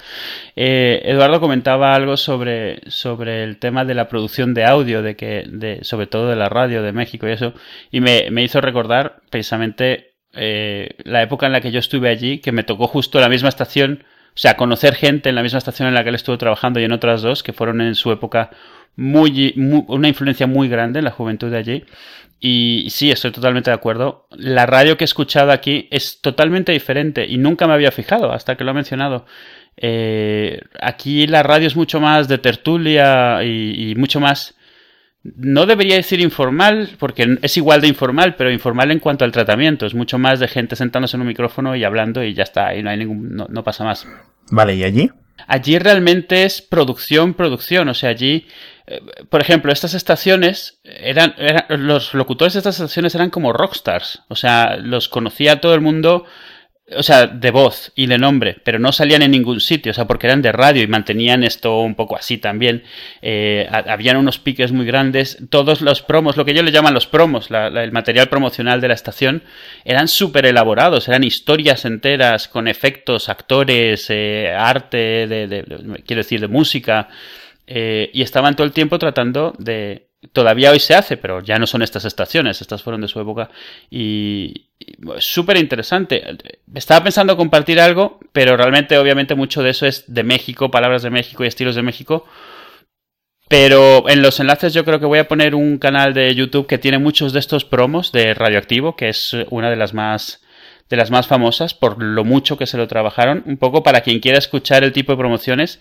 [0.56, 5.80] Eh, Eduardo comentaba algo sobre, sobre el tema de la producción de audio, de que,
[5.82, 7.54] sobre todo de la radio de México y eso,
[7.92, 12.54] y me, hizo recordar precisamente eh, la época en la que yo estuve allí, que
[12.54, 15.94] me tocó justo la misma estación o sea, conocer gente en la misma estación en
[15.94, 18.50] la que él estuvo trabajando y en otras dos, que fueron en su época
[18.96, 19.54] muy,
[19.88, 21.86] una influencia muy grande en la juventud de allí.
[22.40, 24.28] Y sí, estoy totalmente de acuerdo.
[24.32, 28.56] La radio que he escuchado aquí es totalmente diferente y nunca me había fijado hasta
[28.56, 29.26] que lo ha mencionado.
[29.78, 34.56] Eh, aquí la radio es mucho más de tertulia y mucho más
[35.24, 39.86] no debería decir informal, porque es igual de informal, pero informal en cuanto al tratamiento.
[39.86, 42.82] Es mucho más de gente sentándose en un micrófono y hablando y ya está, y
[42.82, 44.08] no hay ningún, no, pasa más.
[44.50, 45.12] Vale, ¿y allí?
[45.48, 47.88] Allí realmente es producción, producción.
[47.90, 48.48] O sea, allí,
[48.88, 54.24] eh, por ejemplo, estas estaciones eran, eran, los locutores de estas estaciones eran como rockstars.
[54.28, 56.26] O sea, los conocía todo el mundo
[56.96, 60.06] o sea, de voz y de nombre, pero no salían en ningún sitio, o sea,
[60.06, 62.84] porque eran de radio y mantenían esto un poco así también.
[63.22, 67.08] Eh, habían unos piques muy grandes, todos los promos, lo que ellos le llaman los
[67.08, 69.44] promos, el material promocional de la estación,
[69.86, 75.66] eran súper elaborados, eran historias enteras con efectos, actores, eh, arte, de,
[76.06, 77.10] quiero decir, de música,
[77.68, 81.68] eh, y estaban todo el tiempo tratando de, todavía hoy se hace, pero ya no
[81.68, 83.50] son estas estaciones, estas fueron de su época
[83.90, 84.71] y,
[85.20, 86.24] súper interesante.
[86.74, 91.10] Estaba pensando compartir algo, pero realmente obviamente mucho de eso es de México, palabras de
[91.10, 92.26] México y estilos de México.
[93.48, 96.78] Pero en los enlaces yo creo que voy a poner un canal de YouTube que
[96.78, 100.42] tiene muchos de estos promos de Radioactivo, que es una de las más
[100.90, 104.20] de las más famosas por lo mucho que se lo trabajaron, un poco para quien
[104.20, 105.80] quiera escuchar el tipo de promociones.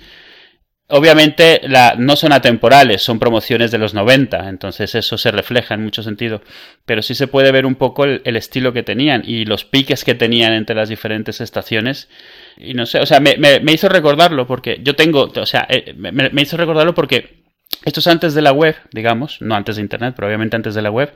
[0.91, 5.83] Obviamente la, no son atemporales, son promociones de los 90, entonces eso se refleja en
[5.83, 6.43] mucho sentido,
[6.85, 10.15] pero sí se puede ver un poco el, estilo que tenían y los piques que
[10.15, 12.09] tenían entre las diferentes estaciones.
[12.57, 15.95] Y no sé, o sea, me, me, hizo recordarlo porque yo tengo, o sea, eh,
[15.97, 17.41] me, me hizo recordarlo porque
[17.85, 20.83] esto es antes de la web, digamos, no antes de Internet, pero obviamente antes de
[20.83, 21.15] la web.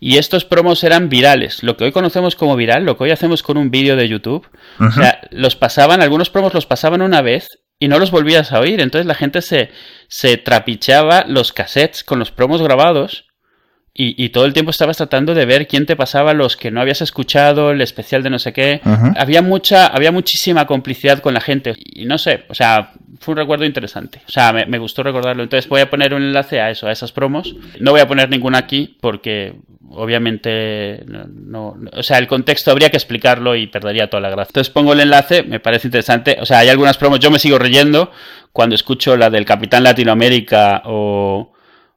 [0.00, 1.62] Y estos promos eran virales.
[1.62, 4.48] Lo que hoy conocemos como viral, lo que hoy hacemos con un vídeo de YouTube.
[4.80, 7.48] O sea, los pasaban, algunos promos los pasaban una vez
[7.80, 8.80] y no los volvías a oír.
[8.80, 9.72] Entonces la gente se,
[10.06, 13.29] se trapicheaba los cassettes con los promos grabados
[14.02, 17.02] y, todo el tiempo estabas tratando de ver quién te pasaba los que no habías
[17.02, 18.80] escuchado, el especial de no sé qué.
[19.16, 21.74] Había mucha, había muchísima complicidad con la gente.
[21.84, 24.22] Y no sé, o sea, fue un recuerdo interesante.
[24.26, 25.42] O sea, me, gustó recordarlo.
[25.42, 27.54] Entonces voy a poner un enlace a eso, a esas promos.
[27.78, 29.56] No voy a poner ninguna aquí porque
[29.90, 34.50] obviamente no, o sea, el contexto habría que explicarlo y perdería toda la gracia.
[34.50, 36.38] Entonces pongo el enlace, me parece interesante.
[36.40, 38.10] O sea, hay algunas promos, yo me sigo reyendo
[38.52, 41.52] cuando escucho la del Capitán Latinoamérica o,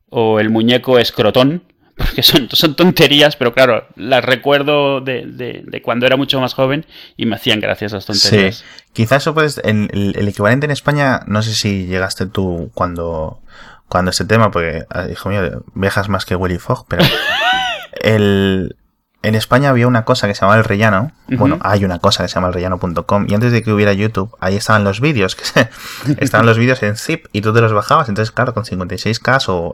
[0.09, 1.63] o el muñeco escrotón
[1.97, 6.85] porque son, son tonterías, pero claro, las recuerdo de, de, cuando era mucho más joven
[7.17, 8.57] y me hacían gracias esas tonterías.
[8.57, 13.41] Sí, quizás eso puedes, el, el, equivalente en España, no sé si llegaste tú cuando,
[13.87, 17.03] cuando este tema, porque, ah, hijo mío, viajas más que Willy Fogg, pero
[18.01, 18.75] el,
[19.23, 21.13] en España había una cosa que se llamaba el rellano.
[21.29, 23.25] Bueno, hay una cosa que se llama el rellano.com.
[23.29, 25.37] Y antes de que hubiera YouTube, ahí estaban los vídeos.
[25.37, 25.69] Que
[26.19, 28.09] estaban los vídeos en zip y tú te los bajabas.
[28.09, 29.73] Entonces, claro, con 56K o,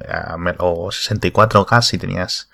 [0.59, 2.49] o 64K si tenías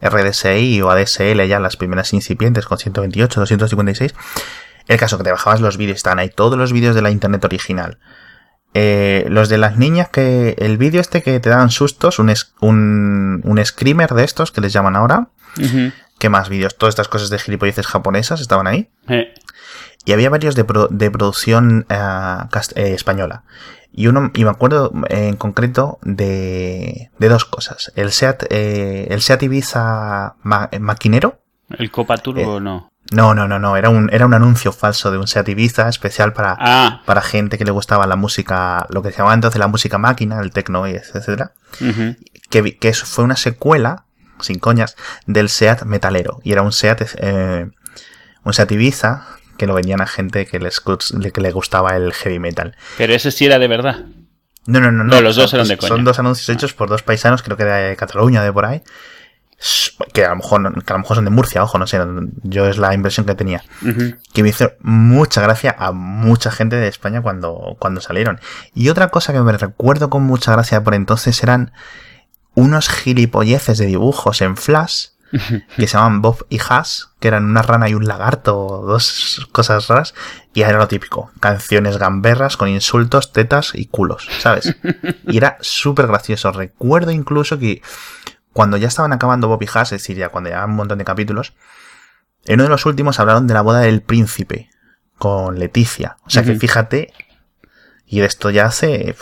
[0.00, 4.14] RDSI o ADSL ya las primeras incipientes con 128, 256.
[4.86, 7.44] El caso que te bajabas los vídeos, estaban ahí todos los vídeos de la internet
[7.44, 7.98] original.
[8.72, 13.40] Eh, los de las niñas que el vídeo este que te daban sustos, un, un,
[13.42, 15.28] un screamer de estos que les llaman ahora.
[16.18, 16.76] ¿Qué más vídeos?
[16.76, 18.90] Todas estas cosas de gilipolleces japonesas estaban ahí.
[20.04, 21.96] Y había varios de, de producción eh,
[22.76, 23.44] eh, española.
[23.92, 27.92] Y uno, y me acuerdo en concreto de, de dos cosas.
[27.96, 31.40] El Seat, eh, el Seat Ibiza maquinero.
[31.70, 32.92] ¿El Copa Turbo no?
[33.12, 33.76] No, no, no, no.
[33.76, 37.02] Era un, era un anuncio falso de un Seat Ibiza especial para, ah.
[37.04, 40.40] para gente que le gustaba la música, lo que se llamaba entonces la música máquina,
[40.40, 41.52] el techno, etcétera.
[42.50, 44.04] que, que fue una secuela
[44.40, 44.96] sin coñas,
[45.26, 46.40] del SEAT metalero.
[46.44, 47.68] Y era un SEAT, eh,
[48.44, 52.38] un SEAT Ibiza que lo vendían a gente que les, que le gustaba el heavy
[52.38, 52.76] metal.
[52.96, 54.04] Pero ese sí era de verdad.
[54.66, 55.04] No, no, no.
[55.04, 55.88] No, los dos eran de coña.
[55.88, 58.82] Son dos anuncios hechos por dos paisanos, creo que de Cataluña, de por ahí.
[60.12, 61.98] Que a lo mejor, que a lo mejor son de Murcia, ojo, no sé.
[62.42, 63.62] Yo es la impresión que tenía.
[64.32, 68.40] Que me hizo mucha gracia a mucha gente de España cuando, cuando salieron.
[68.74, 71.72] Y otra cosa que me recuerdo con mucha gracia por entonces eran
[72.56, 75.10] unos gilipolleces de dibujos en Flash
[75.76, 79.86] que se llamaban Bob y Haas, que eran una rana y un lagarto, dos cosas
[79.88, 80.14] raras,
[80.54, 84.76] y era lo típico, canciones gamberras con insultos, tetas y culos, ¿sabes?
[85.26, 86.50] Y era súper gracioso.
[86.52, 87.82] Recuerdo incluso que
[88.52, 91.04] cuando ya estaban acabando Bob y Haas, es decir, ya cuando ya un montón de
[91.04, 91.54] capítulos,
[92.44, 94.70] en uno de los últimos hablaron de la boda del príncipe
[95.18, 96.16] con Leticia.
[96.24, 97.12] O sea que fíjate,
[98.06, 99.16] y de esto ya hace...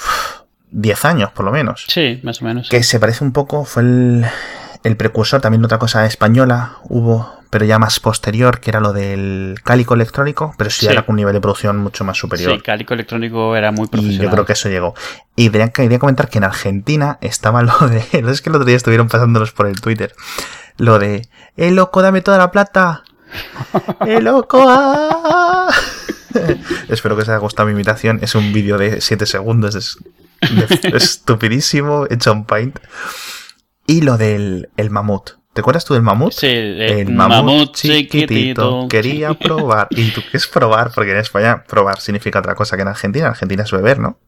[0.74, 1.84] 10 años, por lo menos.
[1.88, 2.68] Sí, más o menos.
[2.68, 4.26] Que se parece un poco, fue el,
[4.82, 9.60] el precursor, también otra cosa española hubo, pero ya más posterior, que era lo del
[9.62, 12.52] cálico electrónico, pero sí, era con un nivel de producción mucho más superior.
[12.52, 14.20] Sí, cálico electrónico era muy profesional.
[14.20, 14.94] Y yo creo que eso llegó.
[15.36, 18.66] Y quería, quería comentar que en Argentina estaba lo de, no es que el otro
[18.66, 20.12] día estuvieron pasándolos por el Twitter,
[20.76, 23.04] lo de, ¡eh loco, dame toda la plata!
[24.06, 24.64] ¡Eh loco!
[24.68, 25.68] Ah".
[26.88, 28.18] Espero que os haya gustado mi imitación.
[28.22, 29.76] Es un vídeo de 7 segundos.
[29.76, 29.98] Es
[30.94, 32.78] estupidísimo, hecho en Paint.
[33.86, 35.30] Y lo del el mamut.
[35.52, 36.32] ¿Te acuerdas tú del mamut?
[36.32, 38.88] Sí, el mamut, chiquitito.
[38.88, 39.86] Quería probar.
[39.90, 40.90] ¿Y tú qué es probar?
[40.92, 43.26] Porque en España probar significa otra cosa que en Argentina.
[43.26, 44.18] En Argentina es beber, ¿no?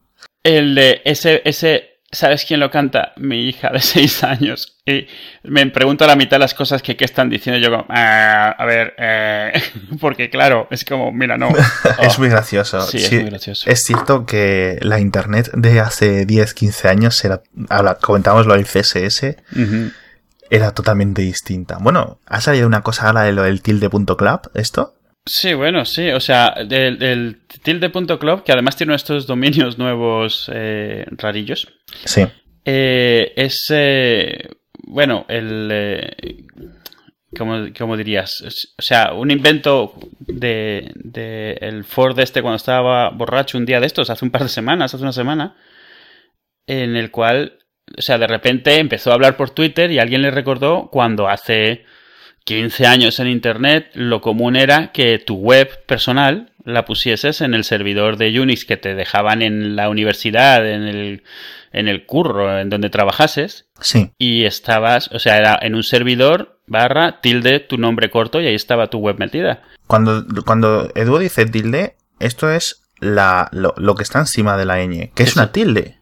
[0.45, 3.13] El de ese, ese ¿Sabes quién lo canta?
[3.17, 4.79] Mi hija de seis años.
[4.87, 5.07] Y
[5.43, 7.61] me pregunto a la mitad las cosas que, están diciendo.
[7.61, 9.53] Yo como, ah, a ver, eh",
[10.01, 11.51] porque claro, es como, mira, no.
[12.01, 12.81] es muy gracioso.
[12.81, 13.69] Sí, es muy gracioso.
[13.69, 17.43] Es cierto que la internet de hace 10, 15 años era,
[18.01, 19.37] comentábamos lo del CSS,
[20.49, 21.77] era totalmente distinta.
[21.79, 24.96] Bueno, ha salido una cosa ahora de lo del tilde.club, ¿esto?
[25.27, 26.11] Sí, bueno, sí.
[26.11, 31.69] O sea, el, tilde.club, que además tiene estos dominios nuevos eh, rarillos.
[32.05, 32.25] Sí.
[32.65, 34.49] Eh, es, eh,
[34.85, 36.47] bueno, el...
[37.37, 38.43] ¿cómo, dirías?
[38.79, 43.87] O sea, un invento de, de, el Ford este cuando estaba borracho un día de
[43.87, 45.57] estos, hace un par de semanas, hace una semana,
[46.67, 47.59] en el cual
[47.97, 51.85] o sea, de repente empezó a hablar por Twitter y alguien le recordó cuando hace
[52.47, 57.65] 15 años en Internet lo común era que tu web personal la pusieses en el
[57.65, 61.25] servidor de Unix que te dejaban en la universidad, en el,
[61.73, 63.67] en el curro, en donde trabajases.
[63.81, 64.13] Sí.
[64.17, 68.55] Y estabas, o sea, era en un servidor barra tilde tu nombre corto y ahí
[68.55, 69.65] estaba tu web metida.
[69.89, 74.79] Cuando, cuando Edu dice tilde, esto es la, lo, lo que está encima de la
[74.85, 75.99] ñ, que es una tilde.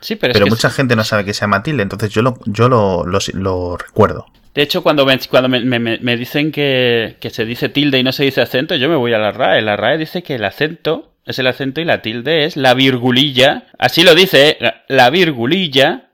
[0.00, 2.22] Sí, pero, Pero es que mucha gente no sabe que se llama tilde, entonces yo
[2.22, 4.26] lo, yo lo, lo, lo recuerdo.
[4.54, 8.02] De hecho, cuando me, cuando me, me- me dicen que, que se dice tilde y
[8.02, 9.62] no se dice acento, yo me voy a la RAE.
[9.62, 13.64] La RAE dice que el acento es el acento y la tilde es la virgulilla.
[13.78, 14.56] Así lo dice, ¿eh?
[14.60, 16.10] la, la virgulilla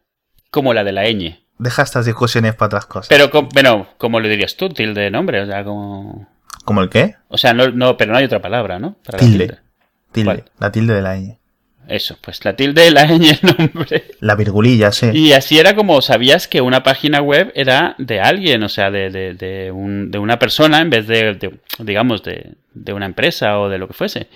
[0.51, 1.38] como la de la ñ.
[1.59, 3.09] Deja estas discusiones para otras cosas.
[3.09, 4.68] Pero, com- bueno, ¿cómo le dirías tú?
[4.68, 6.29] Tilde de nombre, o sea, como...
[6.64, 7.16] ¿Como el qué?
[7.29, 8.94] O sea, no, no, pero no hay otra palabra, ¿no?
[9.05, 9.59] Para la Tilde.
[10.12, 10.44] Tilde.
[10.61, 11.38] La tilde de la ñ.
[11.88, 14.05] Eso, pues la tilde la ñ el nombre.
[14.20, 15.07] La virgulilla, sí.
[15.14, 19.09] Y así era como sabías que una página web era de alguien, o sea, de,
[19.11, 23.59] de, de, un- de una persona en vez de, de, digamos, de, de una empresa
[23.59, 24.27] o de lo que fuese.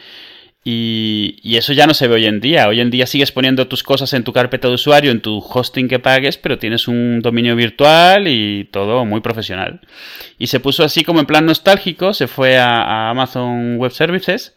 [0.65, 2.69] Y, y eso ya no se ve hoy en día.
[2.69, 5.89] Hoy en día sigues poniendo tus cosas en tu carpeta de usuario, en tu hosting
[5.89, 9.81] que pagues, pero tienes un dominio virtual y todo muy profesional.
[10.39, 14.55] Y se puso así como en plan nostálgico, se fue a, a Amazon Web Services,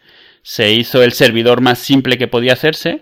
[0.47, 3.01] se hizo el servidor más simple que podía hacerse,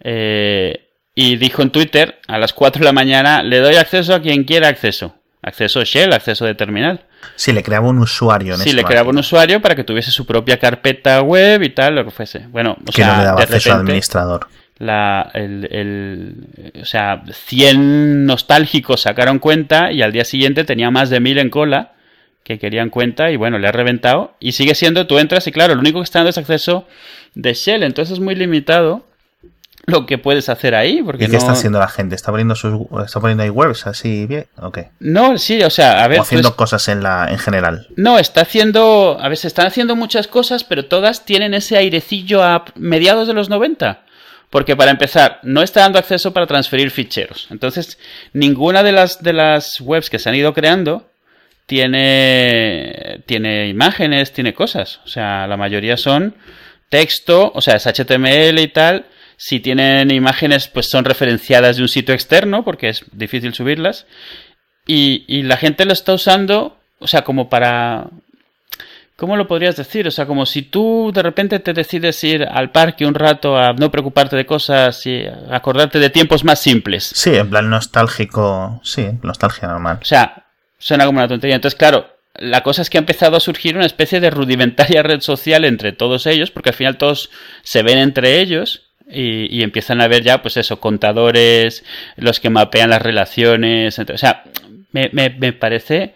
[0.00, 4.22] eh, y dijo en Twitter a las 4 de la mañana, le doy acceso a
[4.22, 5.16] quien quiera acceso.
[5.42, 7.00] Acceso Shell, acceso de terminal.
[7.34, 10.24] Sí, le creaba un usuario en Sí, le creaba un usuario para que tuviese su
[10.24, 12.46] propia carpeta web y tal, lo que fuese.
[12.48, 14.46] Bueno, o Que sea, no le daba de acceso al administrador.
[14.78, 21.10] la, el, el- o sea, 100 nostálgicos sacaron cuenta y al día siguiente tenía más
[21.10, 21.94] de 1000 en cola
[22.48, 24.32] que querían cuenta y bueno, le ha reventado.
[24.40, 26.86] Y sigue siendo, tú entras y claro, lo único que está dando es acceso
[27.34, 29.04] de Shell, entonces es muy limitado
[29.84, 31.02] lo que puedes hacer ahí.
[31.02, 31.38] Porque ¿Y qué no...
[31.38, 32.14] está haciendo la gente?
[32.14, 34.46] ¿Está poniendo, sus, ¿Está poniendo ahí webs así bien?
[34.56, 34.88] ¿O qué?
[34.98, 37.86] No, sí, o sea, a ver, ¿O haciendo pues- cosas en, la, en general?
[37.96, 39.18] No, está haciendo.
[39.20, 43.34] A ver, se están haciendo muchas cosas, pero todas tienen ese airecillo a mediados de
[43.34, 44.04] los 90.
[44.48, 47.46] Porque para empezar, no está dando acceso para transferir ficheros.
[47.50, 47.98] Entonces,
[48.32, 51.07] ninguna de las, de las webs que se han ido creando
[51.68, 55.00] tiene, tiene imágenes, tiene cosas.
[55.04, 56.34] O sea, la mayoría son
[56.88, 59.04] texto, o sea, es HTML y tal.
[59.36, 64.06] Si tienen imágenes, pues son referenciadas de un sitio externo, porque es difícil subirlas.
[64.86, 68.08] Y, y la gente lo está usando, o sea, como para...
[69.16, 70.06] ¿Cómo lo podrías decir?
[70.06, 73.74] O sea, como si tú de repente te decides ir al parque un rato a
[73.74, 77.12] no preocuparte de cosas y acordarte de tiempos más simples.
[77.14, 78.80] Sí, en plan nostálgico.
[78.84, 79.98] Sí, nostalgia normal.
[80.00, 80.47] O sea,
[80.78, 81.56] suena como una tontería.
[81.56, 85.20] Entonces, claro, la cosa es que ha empezado a surgir una especie de rudimentaria red
[85.20, 87.30] social entre todos ellos, porque al final todos
[87.62, 91.84] se ven entre ellos y, y empiezan a ver ya, pues eso, contadores,
[92.16, 93.98] los que mapean las relaciones.
[93.98, 94.44] entre- o sea,
[94.92, 96.14] me, me- me parece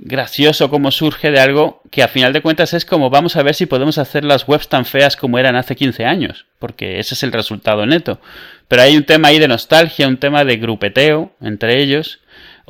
[0.00, 3.56] gracioso cómo surge de algo que a final de cuentas es como vamos a ver
[3.56, 7.22] si podemos hacer las webs tan feas como eran hace 15 años, porque ese es
[7.24, 8.20] el resultado neto.
[8.68, 12.20] Pero hay un tema ahí de nostalgia, un tema de grupeteo entre ellos.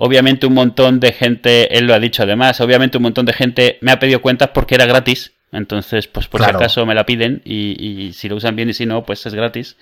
[0.00, 3.78] Obviamente un montón de gente, él lo ha dicho además, obviamente un montón de gente
[3.80, 5.32] me ha pedido cuentas porque era gratis.
[5.50, 6.58] Entonces, pues por Claro.
[6.58, 9.24] si acaso me la piden y, y si lo usan bien y si no, pues
[9.26, 9.76] es gratis.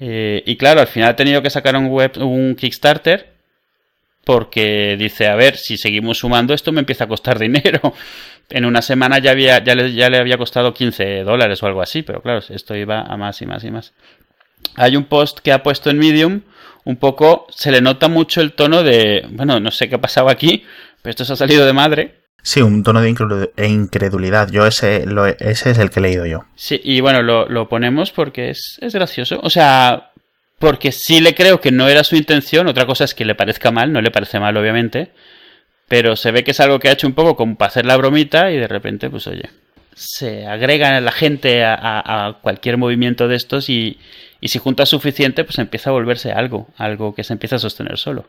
[0.00, 3.34] Eh, y claro, al final ha tenido que sacar un web, un Kickstarter
[4.24, 7.80] porque dice, a ver, si seguimos sumando esto me empieza a costar dinero.
[8.50, 11.82] En una semana ya, había, ya, le, ya le había costado 15 dólares o algo
[11.82, 13.92] así, pero claro, esto iba a más y más y más.
[14.76, 16.40] Hay un post que ha puesto en Medium,
[16.84, 20.28] un poco, se le nota mucho el tono de, bueno, no sé qué ha pasado
[20.28, 20.64] aquí,
[21.02, 22.14] pero esto se ha salido de madre.
[22.42, 24.50] Sí, un tono de e incredulidad.
[24.50, 26.44] Yo ese, lo, ese es el que he leído yo.
[26.56, 29.40] Sí, y bueno, lo, lo ponemos porque es, es gracioso.
[29.42, 30.10] O sea,
[30.58, 32.66] porque sí le creo que no era su intención.
[32.68, 35.12] Otra cosa es que le parezca mal, no le parece mal, obviamente.
[35.88, 37.96] Pero se ve que es algo que ha hecho un poco como para hacer la
[37.96, 39.48] bromita y de repente, pues oye,
[39.94, 43.98] se agrega la gente a, a- a cualquier movimiento de estos y,
[44.40, 47.98] y si junta suficiente, pues empieza a volverse algo, algo que se empieza a sostener
[47.98, 48.26] solo.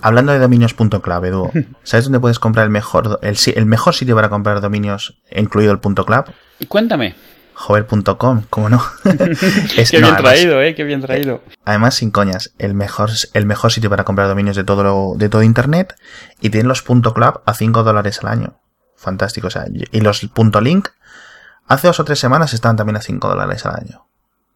[0.00, 1.50] Hablando de dominios.club, Edu,
[1.82, 6.04] ¿sabes dónde puedes comprar el mejor, el, mejor sitio para comprar dominios, incluido el punto
[6.04, 6.26] .club?
[6.68, 7.14] Cuéntame.
[7.54, 8.82] Jover.com, ¿cómo no?
[9.76, 11.42] Es- Qué no, bien además- traído, eh, qué bien traído.
[11.64, 15.28] Además, sin coñas, el mejor, el mejor sitio para comprar dominios de todo, lo- de
[15.28, 15.94] todo Internet
[16.40, 18.58] y tienen los .club a 5 dólares al año.
[18.96, 20.22] Fantástico, o sea, y los
[20.62, 20.88] .link
[21.66, 24.06] hace dos o tres semanas estaban también a 5 dólares al año.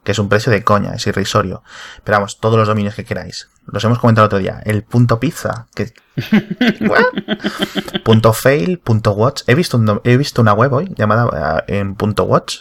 [0.07, 1.65] Que es un precio de coña, es irrisorio.
[2.05, 3.49] Pero vamos, todos los dominios que queráis.
[3.67, 4.63] Los hemos comentado el otro día.
[4.65, 5.67] El punto pizza.
[5.75, 5.93] Que...
[8.05, 9.43] Punto fail, punto watch.
[9.49, 12.61] He visto, un he visto una web hoy llamada eh, en punto watch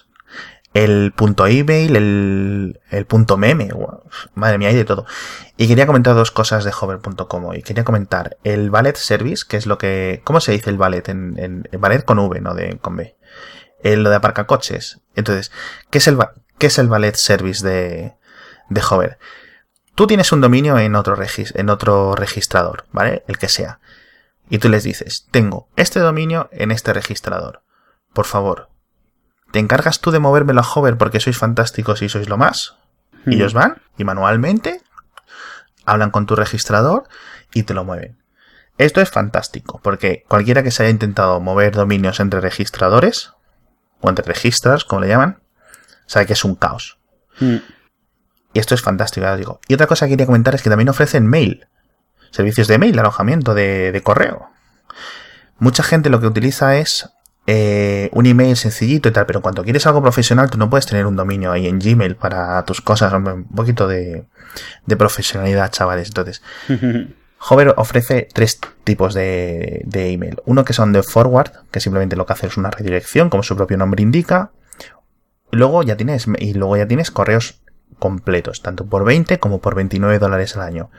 [0.75, 3.69] el punto email, el, el punto meme,
[4.33, 5.05] madre mía, hay de todo.
[5.55, 9.67] Y quería comentar dos cosas de hover.com y quería comentar el ballet service, que es
[9.67, 11.07] lo que, ¿cómo se dice el ballet?
[11.07, 11.39] En,
[11.71, 13.15] en, ballet con V, no de, con B.
[13.83, 14.99] El, lo de aparcacoches.
[15.15, 15.49] Entonces,
[15.91, 16.17] ¿qué es el,
[16.57, 18.15] qué es el ballet service de,
[18.69, 19.17] de hover?
[19.95, 23.23] Tú tienes un dominio en otro, en otro registrador, ¿vale?
[23.27, 23.79] El que sea.
[24.49, 27.61] Y tú les dices, tengo este dominio en este registrador.
[28.13, 28.69] Por favor,
[29.51, 32.75] ¿te encargas tú de movérmelo a Hover porque sois fantásticos y sois lo más?
[33.25, 34.81] Y ellos van y manualmente
[35.85, 37.07] hablan con tu registrador
[37.53, 38.21] y te lo mueven.
[38.77, 43.31] Esto es fantástico, porque cualquiera que se haya intentado mover dominios entre registradores,
[44.01, 45.41] o entre registras, como le llaman,
[46.05, 46.97] sabe que es un caos.
[47.39, 47.57] Mm.
[48.53, 49.59] Y esto es fantástico, ya digo.
[49.67, 51.67] Y otra cosa que quería comentar es que también ofrecen mail.
[52.31, 54.49] Servicios de mail, alojamiento de, correo.
[55.59, 57.09] Mucha gente lo que utiliza es
[57.47, 61.05] eh, un email sencillito y tal, pero cuando quieres algo profesional tú no puedes tener
[61.05, 64.25] un dominio ahí en Gmail para tus cosas, un poquito de,
[64.85, 66.07] de profesionalidad, chavales.
[66.07, 66.41] Entonces,
[67.49, 70.37] Hover ofrece tres tipos de, de, email.
[70.45, 73.55] Uno que son de forward, que simplemente lo que hace es una redirección, como su
[73.55, 74.51] propio nombre indica.
[75.55, 77.61] Luego ya tienes, y luego ya tienes correos
[77.97, 80.91] completos, tanto por 20 como por 29 dólares al año.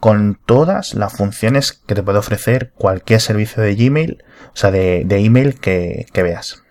[0.00, 5.06] Con todas las funciones que te puede ofrecer cualquier servicio de Gmail, o sea, de,
[5.08, 6.64] email que, veas.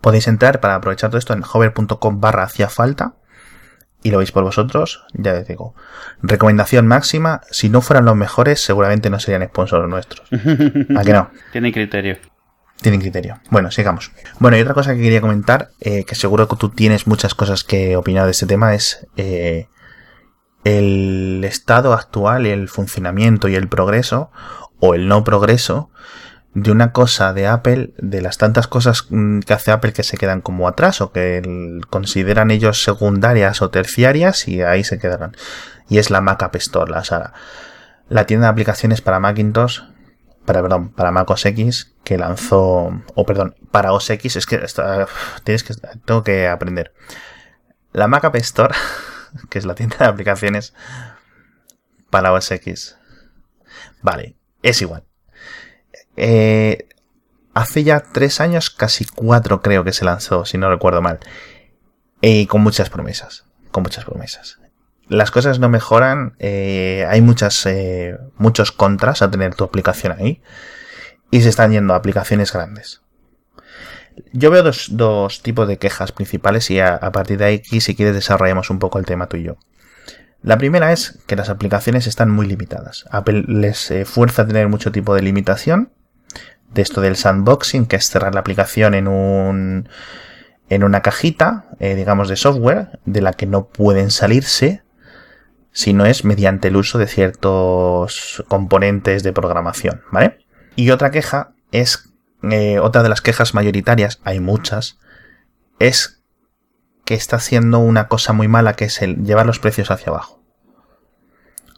[0.00, 3.14] Podéis entrar para aprovechar todo esto en hover.com barra hacía falta
[4.00, 5.74] y lo veis por vosotros, ya les digo.
[6.22, 10.28] Recomendación máxima, si no fueran los mejores, seguramente no serían sponsors nuestros.
[10.96, 11.32] ¿A que no?
[11.50, 12.18] Tiene criterio.
[12.80, 13.40] Tienen criterio.
[13.50, 14.12] Bueno, sigamos.
[14.38, 17.64] Bueno, y otra cosa que quería comentar, eh, que seguro que tú tienes muchas cosas
[17.64, 19.66] que opinar de este tema, es eh,
[20.64, 24.30] el estado actual el funcionamiento y el progreso,
[24.78, 25.90] o el no progreso,
[26.54, 30.16] de una cosa de Apple, de las tantas cosas mm, que hace Apple que se
[30.16, 35.36] quedan como atrás o que consideran ellos secundarias o terciarias y ahí se quedarán.
[35.88, 37.32] Y es la Mac App Store, la,
[38.08, 39.80] la tienda de aplicaciones para Macintosh
[40.48, 44.58] para, perdón, para Mac OS X que lanzó, o perdón, para OS X, es que
[45.44, 45.74] tienes que,
[46.06, 46.94] tengo que aprender.
[47.92, 48.74] La Mac App Store,
[49.50, 50.72] que es la tienda de aplicaciones
[52.08, 52.96] para OS X.
[54.00, 55.04] Vale, es igual.
[56.16, 56.88] Eh,
[57.52, 61.18] hace ya tres años, casi cuatro creo que se lanzó, si no recuerdo mal.
[62.22, 63.44] Y con muchas promesas.
[63.70, 64.58] Con muchas promesas
[65.08, 70.42] las cosas no mejoran, eh, hay muchas, eh, muchos contras a tener tu aplicación ahí
[71.30, 73.02] y se están yendo a aplicaciones grandes.
[74.32, 78.14] Yo veo dos, dos tipos de quejas principales y a, partir de aquí, si quieres,
[78.14, 79.56] desarrollamos un poco el tema tú y yo.
[80.42, 83.06] La primera es que las aplicaciones están muy limitadas.
[83.10, 85.92] Apple les eh, fuerza a tener mucho tipo de limitación.
[86.72, 89.88] De esto del sandboxing, que es cerrar la aplicación en un
[90.68, 94.82] en una cajita, digamos, de software, de la que no pueden salirse
[95.78, 100.44] si no es mediante el uso de ciertos componentes de programación, ¿vale?
[100.74, 102.10] Y otra queja es,
[102.42, 104.98] eh, otra de las quejas mayoritarias, hay muchas,
[105.78, 106.20] es
[107.04, 110.42] que está haciendo una cosa muy mala que es el llevar los precios hacia abajo.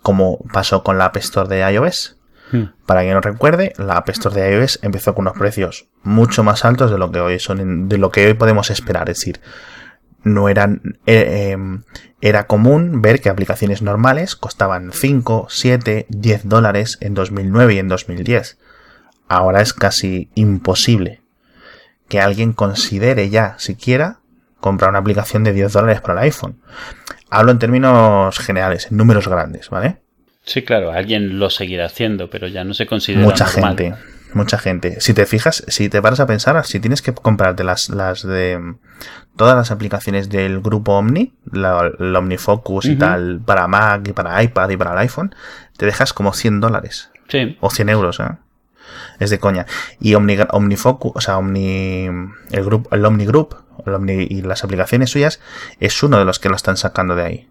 [0.01, 2.17] Como pasó con la App Store de iOS.
[2.53, 2.73] Hmm.
[2.87, 6.65] Para quien no recuerde, la App Store de iOS empezó con unos precios mucho más
[6.65, 9.11] altos de lo que hoy son, de lo que hoy podemos esperar.
[9.11, 9.43] Es decir,
[10.23, 11.83] no eran, eh, em,
[12.21, 17.89] era común ver que aplicaciones normales costaban 5, 7, 10 dólares en 2009 y en
[17.89, 18.59] 2010.
[19.29, 21.21] Ahora es casi imposible
[22.09, 24.19] que alguien considere ya siquiera
[24.59, 26.61] comprar una aplicación de 10 dólares para el iPhone.
[27.31, 29.99] Hablo en términos generales, en números grandes, ¿vale?
[30.45, 33.95] Sí, claro, alguien lo seguirá haciendo, pero ya no se considera Mucha gente
[34.35, 35.01] mucha gente.
[35.01, 38.75] Si te fijas, si te paras a pensar, si tienes que comprarte las, las de
[39.37, 44.71] todas las aplicaciones del grupo Omni, la, OmniFocus y tal, para Mac y para iPad
[44.71, 45.35] y para el iPhone,
[45.77, 47.11] te dejas como 100 dólares.
[47.29, 47.57] Sí.
[47.61, 48.37] O 100 euros, ¿eh?
[49.19, 49.67] Es de coña.
[50.01, 52.07] Y Omni, OmniFocus, o sea, Omni,
[52.51, 55.41] el grupo, el Omni Group, el Omni y las aplicaciones suyas,
[55.79, 57.49] es uno de los que lo están sacando de ahí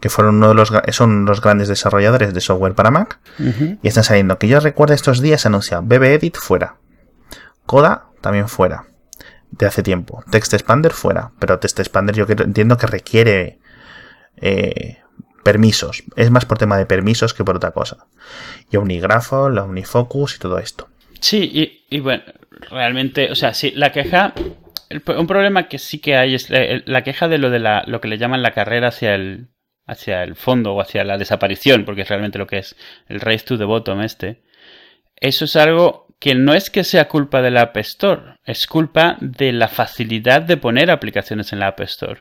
[0.00, 4.04] que fueron uno de los, son los grandes desarrolladores de software para Mac, y están
[4.04, 4.38] saliendo.
[4.38, 6.76] Que yo recuerdo estos días se anuncia BBEdit fuera,
[7.66, 8.86] Coda también fuera,
[9.50, 13.58] de hace tiempo, Text Expander fuera, pero Text Expander yo entiendo que requiere
[14.36, 14.98] eh,
[15.42, 18.06] permisos, es más por tema de permisos que por otra cosa.
[18.70, 20.88] Y Omnigrapho, la Omnifocus y todo esto.
[21.20, 22.22] Sí, y, bueno,
[22.70, 24.34] realmente, o sea, sí, la queja
[25.18, 28.00] un problema que sí que hay es eh, la, queja de lo de la, lo
[28.00, 29.48] que le llaman la carrera hacia el,
[29.88, 32.76] hacia el fondo o hacia la desaparición, porque es realmente lo que es
[33.08, 34.42] el race to the bottom este.
[35.16, 39.16] Eso es algo que no es que sea culpa de la App Store, es culpa
[39.20, 42.20] de la facilidad de poner aplicaciones en la App Store.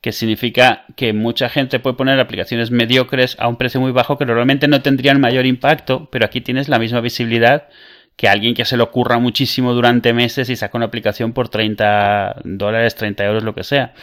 [0.00, 4.26] Que significa que mucha gente puede poner aplicaciones mediocres a un precio muy bajo que
[4.26, 7.68] normalmente no tendrían mayor impacto, pero aquí tienes la misma visibilidad
[8.16, 12.42] que alguien que se le ocurra muchísimo durante meses y saca una aplicación por 30
[12.44, 13.94] dólares, 30 euros, lo que sea.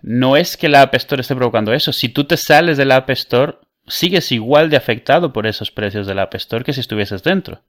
[0.00, 1.92] No es que la App Store esté provocando eso.
[1.92, 6.06] Si tú te sales de la App Store, sigues igual de afectado por esos precios
[6.06, 7.62] de la App Store que si estuvieses dentro.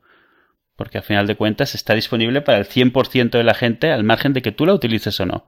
[0.76, 4.34] Porque al final de cuentas está disponible para el 100% de la gente al margen
[4.34, 5.46] de que tú la utilices o no.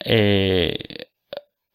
[0.00, 1.10] Eh,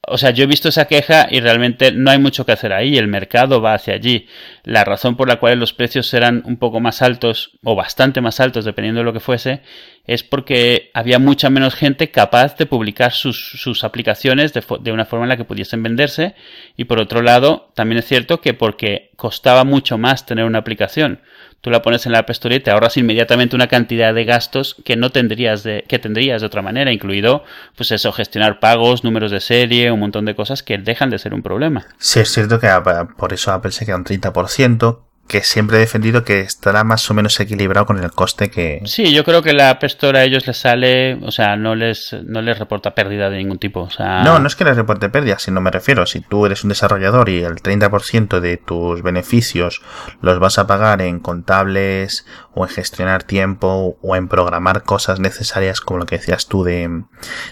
[0.09, 2.97] o sea, yo he visto esa queja y realmente no hay mucho que hacer ahí,
[2.97, 4.27] el mercado va hacia allí.
[4.63, 8.39] La razón por la cual los precios serán un poco más altos o bastante más
[8.39, 9.61] altos, dependiendo de lo que fuese,
[10.05, 15.25] es porque había mucha menos gente capaz de publicar sus, aplicaciones de, de, una forma
[15.25, 16.35] en la que pudiesen venderse.
[16.77, 21.19] Y por otro lado, también es cierto que porque costaba mucho más tener una aplicación
[21.67, 24.77] tú la pones en la App Store y te ahorras inmediatamente una cantidad de gastos
[24.85, 27.43] que no tendrías de, que tendrías de otra manera, incluido,
[27.75, 31.33] pues eso, gestionar pagos, números de serie, un montón de cosas que dejan de ser
[31.33, 31.85] un problema.
[31.97, 32.69] Sí, es cierto que
[33.17, 37.13] por eso Apple se queda un 30%, que siempre he defendido que estará más o
[37.13, 38.81] menos equilibrado con el coste que...
[38.85, 42.15] Sí, yo creo que la App Store a ellos les sale, o sea, no les,
[42.23, 43.81] no les reporta pérdida de ningún tipo.
[43.81, 44.23] O sea...
[44.23, 47.27] No, no es que les reporte pérdida, sino me refiero, si tú eres un desarrollador
[47.27, 49.81] y el 30% de tus beneficios
[50.21, 55.81] los vas a pagar en contables o en gestionar tiempo o en programar cosas necesarias
[55.81, 57.03] como lo que decías tú de,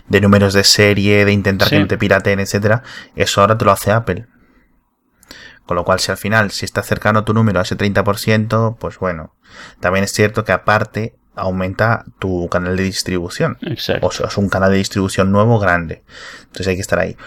[0.08, 2.84] de números de serie, de intentar que no te pirateen, etcétera,
[3.16, 4.28] eso ahora te lo hace Apple.
[5.66, 9.00] Con lo cual, si al final, si está cercano tu número a ese 30%, pues
[9.00, 9.34] bueno.
[9.80, 13.58] También es cierto que aparte aumenta tu canal de distribución.
[13.62, 14.08] Exacto.
[14.08, 16.04] O sea, es un canal de distribución nuevo grande.
[16.42, 17.18] Entonces hay que estar ahí.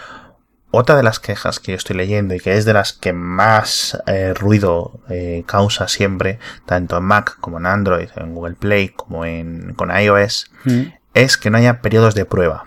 [0.71, 3.99] Otra de las quejas que yo estoy leyendo y que es de las que más
[4.05, 6.37] eh, ruido eh, causa siempre,
[6.67, 10.51] tanto en Mac como en Android, en Google Play, como en con iOS,
[11.15, 12.65] es que no haya periodos de prueba.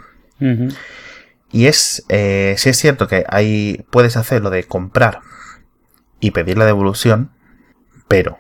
[1.53, 5.21] Y es, eh, si es cierto que hay, puedes hacer lo de comprar
[6.23, 7.33] y pedir la devolución,
[8.09, 8.39] pero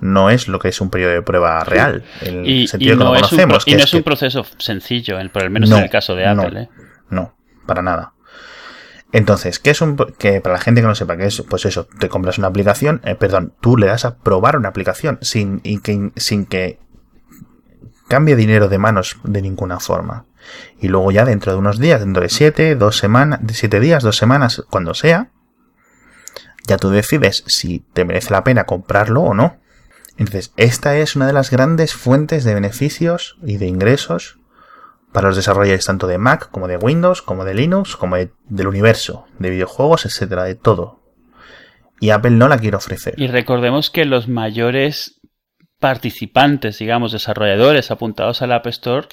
[0.00, 2.02] no es lo que es un periodo de prueba real.
[2.22, 2.66] y,
[2.96, 6.16] no Es un, y no es, un proceso sencillo, por lo menos en el caso
[6.16, 6.50] de Apple.
[6.50, 6.68] No, ¿eh?
[7.10, 7.34] no,
[7.66, 8.14] para nada.
[9.12, 11.42] Entonces, ¿qué es un que para la gente que no sepa qué es?
[11.42, 15.18] Pues eso, te compras una aplicación, eh, perdón, tú le das a probar una aplicación
[15.20, 16.78] sin, que, sin que
[18.08, 20.24] cambie dinero de manos de ninguna forma.
[20.80, 24.02] Y luego ya dentro de unos días, dentro de siete, dos semanas, de siete días,
[24.02, 25.30] dos semanas, cuando sea,
[26.68, 29.58] ya tú decides si te merece la pena comprarlo o no.
[30.18, 34.38] Entonces, esta es una de las grandes fuentes de beneficios y de ingresos
[35.12, 39.26] para los desarrolladores tanto de Mac como de Windows, como de Linux, como del universo,
[39.38, 41.00] de videojuegos, etcétera, de todo.
[42.00, 43.14] Y Apple no la quiere ofrecer.
[43.16, 45.20] Y recordemos que los mayores
[45.80, 49.08] participantes, digamos, desarrolladores apuntados al App Store,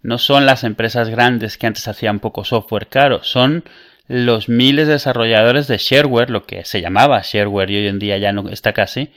[0.00, 3.64] no son las empresas grandes que antes hacían poco software caro, son
[4.06, 8.18] los miles de desarrolladores de shareware, lo que se llamaba shareware y hoy en día
[8.18, 9.10] ya no está casi,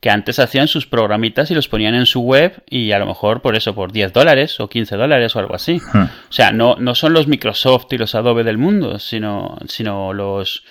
[0.00, 3.40] que antes hacían sus programitas y los ponían en su web y a lo mejor
[3.40, 5.80] por eso, por 10 dólares o 15 dólares o algo así.
[5.92, 6.02] Hmm.
[6.02, 10.64] O sea, no, no son los Microsoft y los Adobe del mundo, sino, sino los,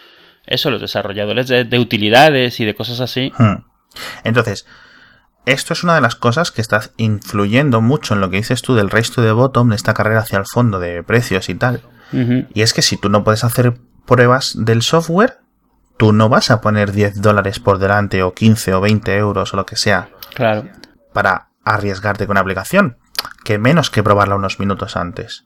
[0.46, 3.32] eso, los desarrolladores de, utilidades y de cosas así.
[3.38, 3.64] Hmm.
[4.26, 4.66] Entonces,
[5.46, 8.76] esto es una de las cosas que está influyendo mucho en lo que dices tú
[8.76, 11.82] del resto de bottom, de esta carrera hacia el fondo de precios y tal.
[12.12, 13.74] Y es que si tú no puedes hacer
[14.06, 15.38] pruebas del software,
[15.98, 19.58] tú no vas a poner 10 dólares por delante o 15 o 20 euros o
[19.58, 20.10] lo que sea.
[20.34, 20.68] Claro.
[21.14, 22.98] Para arriesgarte con una aplicación.
[23.44, 25.46] Que menos que probarla unos minutos antes.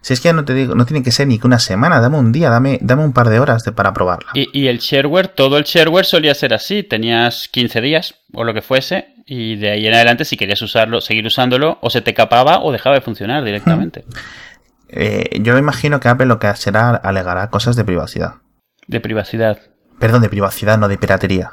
[0.00, 2.00] Si es que ya no te digo, no tiene que ser ni que una semana,
[2.00, 4.30] dame un día, dame, dame un par de horas para probarla.
[4.34, 6.82] Y, y, el shareware, todo el shareware solía ser así.
[6.82, 11.00] Tenías 15 días o lo que fuese, y de ahí en adelante, si querías usarlo,
[11.00, 14.04] seguir usándolo, o se te capaba o dejaba de funcionar directamente.
[14.92, 18.34] Eh, yo imagino que Apple lo que será alegará cosas de privacidad.
[18.86, 19.58] De privacidad.
[19.98, 21.52] Perdón, de privacidad, no de piratería.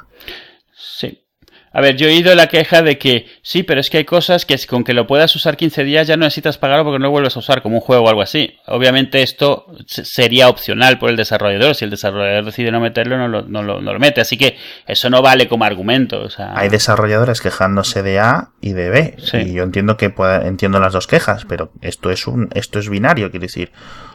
[1.72, 1.78] Sí.
[1.78, 4.44] A ver, yo he oído la queja de que sí, pero es que hay cosas
[4.44, 7.10] que con que lo puedas usar 15 días ya no necesitas pagarlo porque no lo
[7.12, 8.56] vuelves a usar como un juego o algo así.
[8.66, 11.76] Obviamente esto sería opcional por el desarrollador.
[11.76, 14.20] Si el desarrollador decide no meterlo, no lo, no lo, mete.
[14.20, 14.56] Así que
[14.86, 16.26] eso no vale como argumento.
[16.54, 19.16] Hay desarrolladores quejándose de A y de B.
[19.44, 22.88] Y yo entiendo que pueda, entiendo las dos quejas, pero esto es un, esto es
[22.88, 23.70] binario, quiere decir,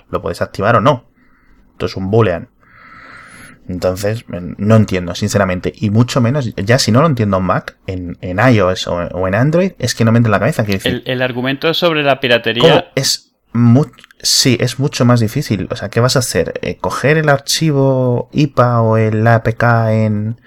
[0.09, 1.05] lo puedes activar o no.
[1.71, 2.49] Esto es un boolean.
[3.67, 5.73] Entonces, no entiendo, sinceramente.
[5.75, 9.35] Y mucho menos, ya si no lo entiendo en Mac, en, en iOS o, en
[9.35, 10.63] Android, es que no me entra en la cabeza.
[10.63, 12.91] Decir, el, argumento sobre la piratería.
[12.95, 13.33] Es
[14.21, 15.67] sí, es mucho más difícil.
[15.71, 16.53] O sea, ¿qué vas a hacer?
[16.61, 20.37] Eh, ¿Coger el archivo IPA o el APK en,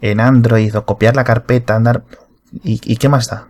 [0.00, 2.02] en Android o copiar la carpeta, andar.
[2.64, 3.48] ¿Y, qué más da?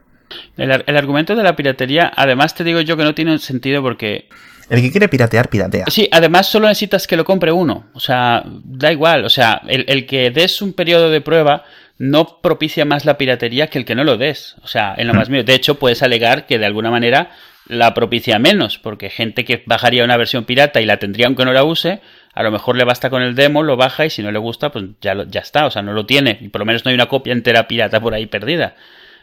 [0.56, 4.28] El, el, argumento de la piratería, además te digo yo que no tiene sentido porque...
[4.70, 5.86] El que quiere piratear, piratea.
[5.88, 7.86] Sí, además solo necesitas que lo compre uno.
[7.94, 9.24] O sea, da igual.
[9.24, 11.64] O sea, el, el que des un periodo de prueba
[11.98, 14.56] no propicia más la piratería que el que no lo des.
[14.62, 15.42] O sea, en lo más mío.
[15.42, 17.30] De hecho, puedes alegar que de alguna manera
[17.66, 21.52] la propicia menos, porque gente que bajaría una versión pirata y la tendría aunque no
[21.52, 22.00] la use,
[22.32, 24.72] a lo mejor le basta con el demo, lo baja y si no le gusta,
[24.72, 26.38] pues ya, ya está, o sea, no lo tiene.
[26.40, 28.74] Y por lo menos no hay una copia entera pirata por ahí perdida.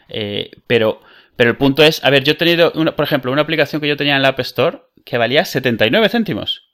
[0.08, 1.02] Eh, pero,
[1.34, 3.88] pero el punto es, a ver, yo he tenido, una, por ejemplo, una aplicación que
[3.88, 6.64] yo tenía en la App Store que valía 79 céntimos.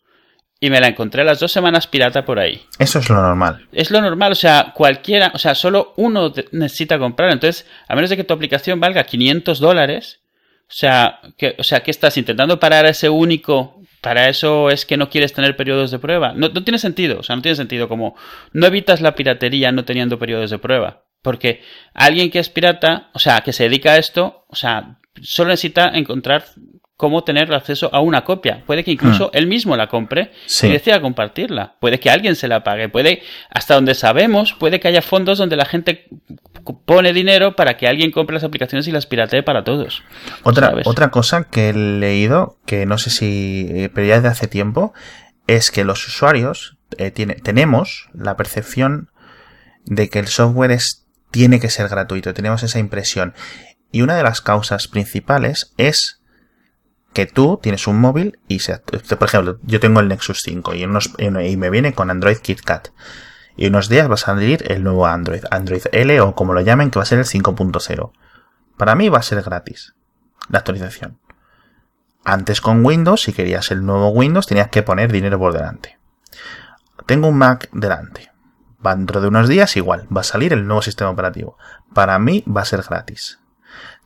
[0.59, 2.63] Y me la encontré las dos semanas pirata por ahí.
[2.79, 3.67] Eso es lo normal.
[3.73, 7.31] Es lo normal, o sea, cualquiera, o sea, solo uno necesita comprar.
[7.31, 10.21] Entonces, a menos de que tu aplicación valga 500 dólares,
[10.63, 13.83] o sea, que, o sea, ¿qué estás intentando parar a ese único?
[14.01, 16.33] Para eso es que no quieres tener periodos de prueba.
[16.35, 18.17] No, no tiene sentido, o sea, no tiene sentido como
[18.53, 21.05] no evitas la piratería no teniendo periodos de prueba.
[21.23, 21.63] Porque
[21.93, 25.91] alguien que es pirata, o sea, que se dedica a esto, o sea, solo necesita
[25.95, 26.45] encontrar
[27.03, 28.63] cómo tener acceso a una copia.
[28.65, 29.37] Puede que incluso hmm.
[29.37, 30.31] él mismo la compre
[30.63, 31.75] y decida compartirla.
[31.81, 32.89] Puede que alguien se la pague.
[32.89, 36.07] Puede, hasta donde sabemos, puede que haya fondos donde la gente
[36.85, 40.05] pone dinero para que alguien compre las aplicaciones y las piratee para todos.
[40.45, 44.47] Otra, otra cosa que he leído, que no sé si, eh, pero ya desde hace
[44.47, 44.95] tiempo,
[45.49, 49.11] es que los usuarios eh, tiene, tenemos la percepción
[49.87, 52.33] de que el software es, tiene que ser gratuito.
[52.33, 53.35] Tenemos esa impresión.
[53.91, 56.22] Y una de las causas principales es
[57.13, 60.83] que tú tienes un móvil y, se, por ejemplo, yo tengo el Nexus 5 y,
[60.83, 62.89] y me viene con Android KitKat.
[63.57, 66.91] Y unos días va a salir el nuevo Android, Android L o como lo llamen,
[66.91, 68.13] que va a ser el 5.0.
[68.77, 69.95] Para mí va a ser gratis
[70.49, 71.19] la actualización.
[72.25, 75.99] Antes con Windows, si querías el nuevo Windows, tenías que poner dinero por delante.
[77.07, 78.31] Tengo un Mac delante.
[78.81, 81.57] Dentro de unos días igual, va a salir el nuevo sistema operativo.
[81.95, 83.41] Para mí va a ser gratis.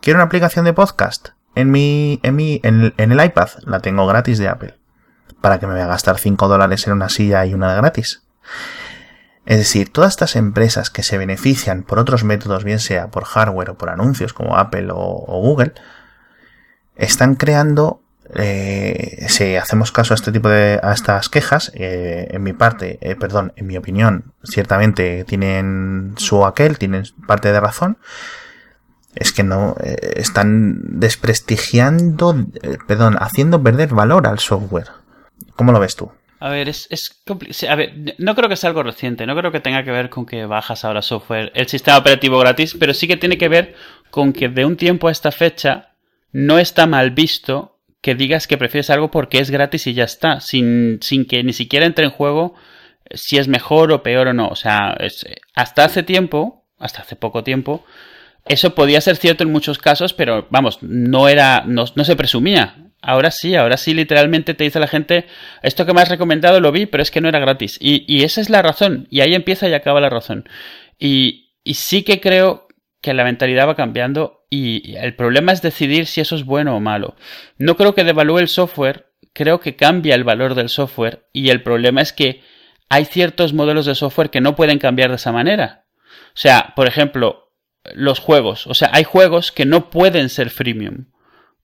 [0.01, 1.36] ¿Quiero una aplicación de podcast?
[1.57, 4.75] En mi, en mi, en, el iPad la tengo gratis de Apple.
[5.41, 8.23] Para que me voy a gastar 5 dólares en una silla y una gratis.
[9.47, 13.71] Es decir, todas estas empresas que se benefician por otros métodos, bien sea por hardware
[13.71, 15.73] o por anuncios como Apple o, Google,
[16.95, 18.03] están creando,
[18.35, 22.99] eh, si hacemos caso a este tipo de, a estas quejas, eh, en mi parte,
[23.01, 27.99] eh, perdón, en mi opinión, ciertamente tienen su aquel, tienen parte de razón,
[29.17, 34.89] es que no eh, están desprestigiando, eh, perdón, haciendo perder valor al software.
[35.57, 36.13] ¿Cómo lo ves tú?
[36.39, 37.23] A ver, es, es
[37.69, 40.27] a ver, no creo que sea algo reciente, no creo que tenga que ver con
[40.27, 43.75] que bajas ahora software, el sistema operativo gratis, pero sí que tiene que ver
[44.11, 45.95] con que de un tiempo a esta fecha
[46.33, 50.41] no está mal visto que digas que prefieres algo porque es gratis y ya está,
[50.41, 52.55] sin, sin que ni siquiera entre en juego
[53.13, 54.49] si es mejor o peor o no.
[54.49, 54.97] O sea,
[55.55, 57.85] hasta hace tiempo, hasta hace poco tiempo,
[58.49, 62.93] eso podía ser cierto en muchos casos, pero vamos, no era, no, se presumía.
[63.03, 65.27] Ahora sí, ahora sí, literalmente te dice la gente,
[65.63, 67.77] esto que me has recomendado lo vi, pero es que no era gratis.
[67.81, 69.07] Y, esa es la razón.
[69.11, 70.49] Y ahí empieza y acaba la razón.
[70.99, 72.69] Y, y sí que creo
[73.01, 76.81] que la mentalidad va cambiando y el problema es decidir si eso es bueno o
[76.81, 77.17] malo.
[77.59, 81.63] No creo que devalúe el software, creo que cambia el valor del software y el
[81.63, 82.43] problema es que
[82.89, 85.87] hay ciertos modelos de software que no pueden cambiar de esa manera.
[86.29, 87.46] O sea, por ejemplo,
[87.95, 88.67] los juegos.
[88.67, 91.07] O sea, hay juegos que no pueden ser freemium.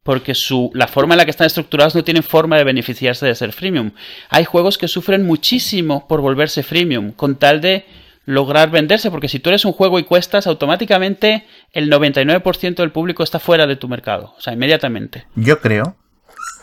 [0.03, 3.35] Porque su, la forma en la que están estructurados no tienen forma de beneficiarse de
[3.37, 3.93] ser freemium.
[4.31, 7.87] Hay juegos que sufren muchísimo por volverse freemium, con tal de
[8.25, 13.23] lograr venderse, porque si tú eres un juego y cuestas, automáticamente el 99% del público
[13.23, 15.27] está fuera de tu mercado, o sea, inmediatamente.
[15.35, 15.97] Yo creo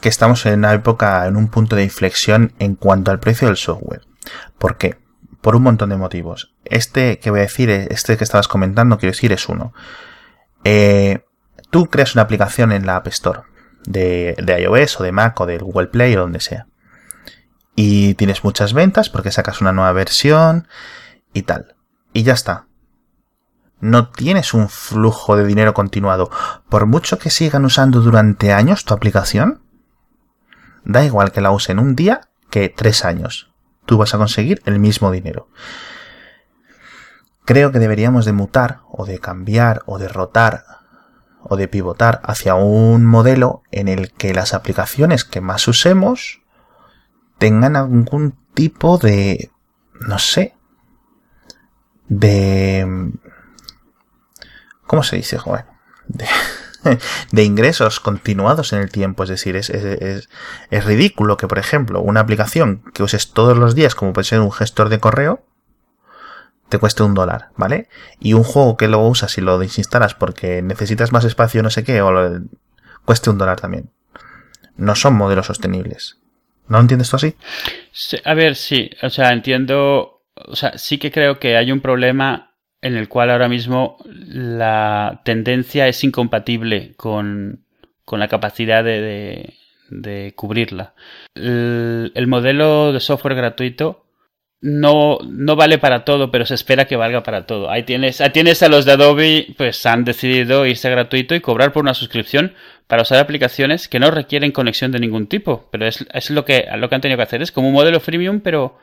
[0.02, 3.58] que estamos en una época, en un punto de inflexión en cuanto al precio del
[3.58, 4.02] software.
[4.58, 4.98] ¿Por qué?
[5.42, 6.54] Por un montón de motivos.
[6.66, 9.74] Este que voy a decir, este que estabas comentando, quiero decir, es uno.
[10.64, 11.24] Eh,
[11.70, 13.42] tú creas una aplicación en la App Store
[13.86, 16.68] de, de, iOS o de Mac o del Google Play o donde sea.
[17.76, 20.68] Y tienes muchas ventas porque sacas una nueva versión
[21.34, 21.76] y tal.
[22.12, 22.68] Y ya está.
[23.80, 26.30] No tienes un flujo de dinero continuado.
[26.68, 29.62] Por mucho que sigan usando durante años tu aplicación,
[30.84, 33.49] da igual que la usen un día que tres años
[33.90, 35.48] tú vas a conseguir el mismo dinero.
[37.44, 40.64] Creo que deberíamos de mutar o de cambiar o de rotar
[41.42, 46.44] o de pivotar hacia un modelo en el que las aplicaciones que más usemos
[47.40, 49.50] tengan algún tipo de,
[50.02, 50.54] no sé,
[52.10, 53.12] de...
[54.86, 55.66] ¿Cómo se dice, joven?
[56.08, 56.28] De,
[57.32, 59.24] de ingresos continuados en el tiempo.
[59.24, 60.30] Es decir, es, es,
[60.70, 64.40] es, ridículo que, por ejemplo, una aplicación que uses todos los días, como puede ser
[64.40, 65.44] un gestor de correo,
[66.70, 67.90] te cueste un dólar, ¿vale?
[68.20, 71.84] Y un juego que luego usas y lo desinstalas porque necesitas más espacio, no sé
[71.84, 72.42] qué, o lo,
[73.06, 73.90] cueste un dólar también.
[74.78, 76.20] No son modelos sostenibles.
[76.68, 77.36] ¿No lo entiendes tú así?
[78.24, 82.49] a ver, sí, o sea, entiendo, o sea, sí que creo que hay un problema
[82.82, 87.66] en el cual ahora mismo la tendencia es incompatible con,
[88.06, 89.54] con la capacidad de,
[89.90, 90.94] de, cubrirla.
[91.36, 94.06] el, modelo de software gratuito
[94.62, 97.70] no, no vale para todo, pero se espera que valga para todo.
[97.70, 101.72] Ahí tienes, ahí tienes a los de Adobe, pues han decidido irse gratuito y cobrar
[101.72, 102.54] por una suscripción
[102.88, 105.70] para usar aplicaciones que no requieren conexión de ningún tipo.
[105.72, 107.42] Pero es, es lo, que, lo que han tenido que hacer.
[107.42, 108.78] Es como un modelo freemium, pero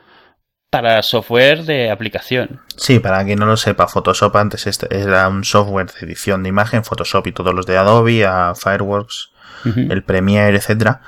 [0.69, 2.61] para software de aplicación.
[2.75, 6.49] Sí, para quien no lo sepa, Photoshop antes este, era un software de edición de
[6.49, 9.31] imagen, Photoshop y todos los de Adobe, a Fireworks,
[9.65, 11.01] el Premiere, etcétera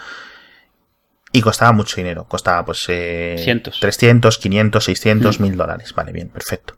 [1.32, 2.26] y costaba mucho dinero.
[2.26, 5.94] Costaba pues eh, 300, 500, 600, 1000 dólares.
[5.94, 6.76] Vale, bien, perfecto.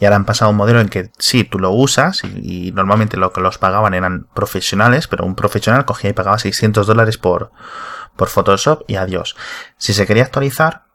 [0.00, 3.32] Y ahora han pasado un modelo en que sí, tú lo usas y, normalmente lo
[3.32, 7.52] que los pagaban eran profesionales, pero un profesional cogía y pagaba 600 dólares por,
[8.16, 9.36] por Photoshop y adiós.
[9.76, 10.86] Si se quería actualizar,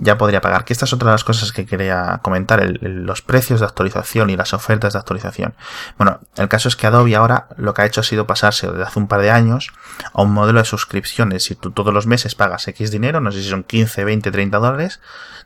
[0.00, 0.64] ya podría pagar.
[0.64, 4.36] Que esta es otra de las cosas que quería comentar, los precios de actualización y
[4.36, 5.54] las ofertas de actualización.
[5.98, 8.82] Bueno, el caso es que Adobe ahora lo que ha hecho ha sido pasarse desde
[8.82, 9.70] hace un par de años
[10.12, 11.44] a un modelo de suscripciones.
[11.44, 14.58] Si tú todos los meses pagas X dinero, no sé si son 15, 20, 30
[14.58, 15.00] dólares,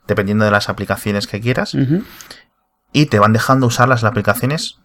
[0.06, 1.76] dependiendo de las aplicaciones que quieras,
[2.92, 4.78] y te van dejando usar las aplicaciones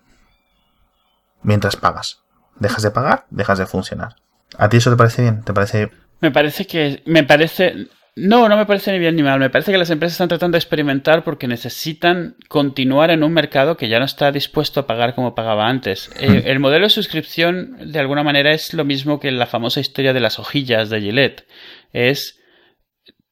[1.44, 2.24] mientras pagas.
[2.60, 4.16] Dejas de pagar, dejas de funcionar.
[4.58, 5.44] ¿A ti eso te parece bien?
[5.44, 5.92] ¿Te parece
[6.22, 7.02] me parece que.
[7.06, 7.88] Me parece.
[8.20, 9.40] No, no me parece ni bien ni mal.
[9.40, 13.78] Me parece que las empresas están tratando de experimentar porque necesitan continuar en un mercado
[13.78, 16.12] que ya no está dispuesto a pagar como pagaba antes.
[16.20, 16.48] Eh, hmm.
[16.48, 20.20] el modelo de suscripción, de alguna manera, es lo mismo que la famosa historia de
[20.20, 21.48] las hojillas de Gillette.
[21.94, 22.42] Es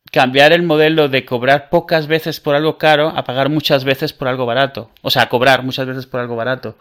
[0.09, 4.29] cambiar el modelo de cobrar pocas veces por algo caro a pagar muchas veces por
[4.29, 4.91] algo barato.
[5.01, 6.77] O sea, a cobrar muchas veces por algo barato.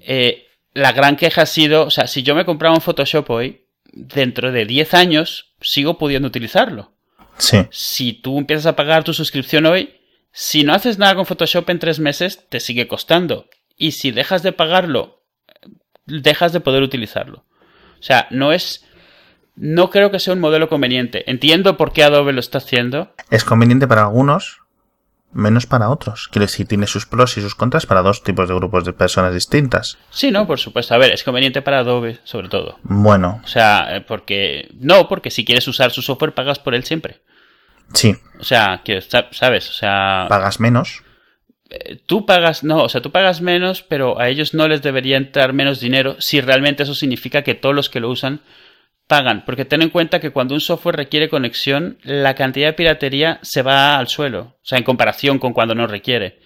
[0.00, 3.66] Eh, la gran queja ha sido, o sea, si yo me compraba un Photoshop hoy,
[3.92, 6.95] dentro de 10 años sigo pudiendo utilizarlo.
[7.70, 9.94] Si tú empiezas a pagar tu suscripción hoy,
[10.32, 13.48] si no haces nada con Photoshop en tres meses, te sigue costando.
[13.76, 15.22] Y si dejas de pagarlo,
[16.06, 17.44] dejas de poder utilizarlo.
[17.98, 18.84] O sea, no es.
[19.54, 21.30] No creo que sea un modelo conveniente.
[21.30, 23.14] Entiendo por qué Adobe lo está haciendo.
[23.30, 24.60] Es conveniente para algunos,
[25.32, 26.28] menos para otros.
[26.30, 29.34] Quiero decir, tiene sus pros y sus contras para dos tipos de grupos de personas
[29.34, 29.98] distintas.
[30.10, 30.94] Sí, no, por supuesto.
[30.94, 32.78] A ver, es conveniente para Adobe, sobre todo.
[32.82, 33.40] Bueno.
[33.44, 34.68] O sea, eh, porque.
[34.78, 37.20] No, porque si quieres usar su software, pagas por él siempre.
[37.92, 38.16] Sí.
[38.40, 39.70] O sea, que, ¿sabes?
[39.70, 40.26] O sea.
[40.28, 41.02] Pagas menos.
[41.68, 45.16] Eh, tú pagas, no, o sea, tú pagas menos, pero a ellos no les debería
[45.16, 48.40] entrar menos dinero si realmente eso significa que todos los que lo usan
[49.06, 53.38] pagan, porque ten en cuenta que cuando un software requiere conexión, la cantidad de piratería
[53.42, 56.38] se va al suelo, o sea, en comparación con cuando no requiere.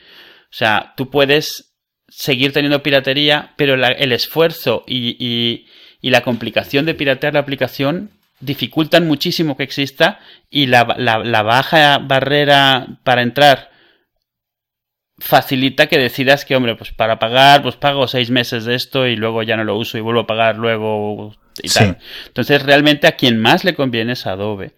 [0.44, 1.74] O sea, tú puedes
[2.08, 5.66] seguir teniendo piratería, pero el esfuerzo y,
[6.02, 12.98] la complicación de piratear la aplicación dificultan muchísimo que exista y la, la baja barrera
[13.04, 13.70] para entrar
[15.20, 19.16] facilita que decidas que, hombre, pues para pagar, pues pago seis meses de esto y
[19.16, 23.64] luego ya no lo uso y vuelvo a pagar luego entonces, realmente a quien más
[23.64, 24.74] le conviene es Adobe.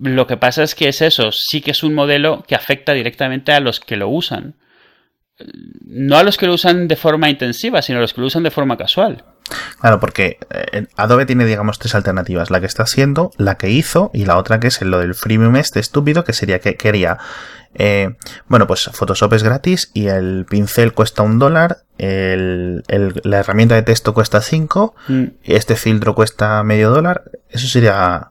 [0.00, 3.52] Lo que pasa es que es eso, sí que es un modelo que afecta directamente
[3.52, 4.56] a los que lo usan.
[5.84, 8.42] No a los que lo usan de forma intensiva, sino a los que lo usan
[8.42, 9.24] de forma casual.
[9.80, 12.50] Claro, porque eh, Adobe tiene, digamos, tres alternativas.
[12.50, 15.56] La que está haciendo, la que hizo y la otra que es lo del freemium
[15.56, 17.18] este estúpido, que sería que quería
[17.74, 18.14] eh,
[18.46, 24.14] bueno, pues Photoshop es gratis y el pincel cuesta un dólar, la herramienta de texto
[24.14, 25.24] cuesta 5, mm.
[25.42, 27.24] este filtro cuesta medio dólar.
[27.48, 28.30] Eso sería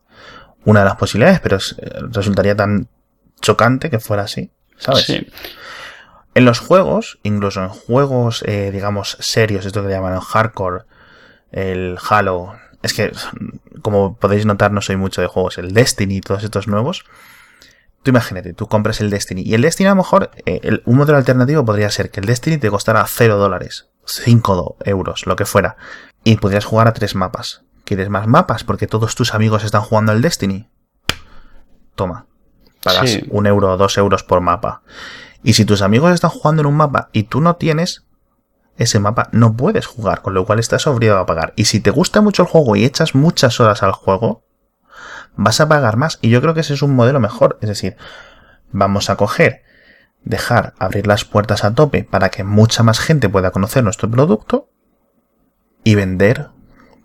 [0.66, 1.58] una de las posibilidades, pero
[2.10, 2.88] resultaría tan
[3.42, 5.10] chocante que fuera así, ¿sabes?
[6.36, 10.86] En los juegos, incluso en juegos, eh, digamos, serios, esto que llaman hardcore,
[11.54, 13.14] el Halo, es que,
[13.82, 17.06] como podéis notar, no soy mucho de juegos, el Destiny y todos estos nuevos,
[18.04, 19.44] Tú imagínate, tú compras el Destiny.
[19.46, 22.58] Y el Destiny a lo mejor, eh, un modelo alternativo podría ser que el Destiny
[22.58, 25.78] te costara 0 dólares, 5 euros, lo que fuera.
[26.26, 27.64] Y podrías jugar a tres mapas.
[27.86, 28.66] ¿Quieres más mapas?
[28.66, 30.70] Porque todos tus amigos están jugando al Destiny.
[31.96, 32.28] Toma.
[32.84, 34.82] Pagas un euro o dos euros por mapa.
[35.42, 38.06] Y si tus amigos están jugando en un mapa y tú no tienes,
[38.78, 41.54] ese mapa no puedes jugar, con lo cual estás obligado a pagar.
[41.56, 44.44] Y si te gusta mucho el juego y echas muchas horas al juego,
[45.36, 46.20] vas a pagar más.
[46.22, 47.58] Y yo creo que ese es un modelo mejor.
[47.62, 47.98] Es decir,
[48.72, 49.64] vamos a coger,
[50.24, 54.70] dejar abrir las puertas a tope para que mucha más gente pueda conocer nuestro producto
[55.84, 56.50] y vender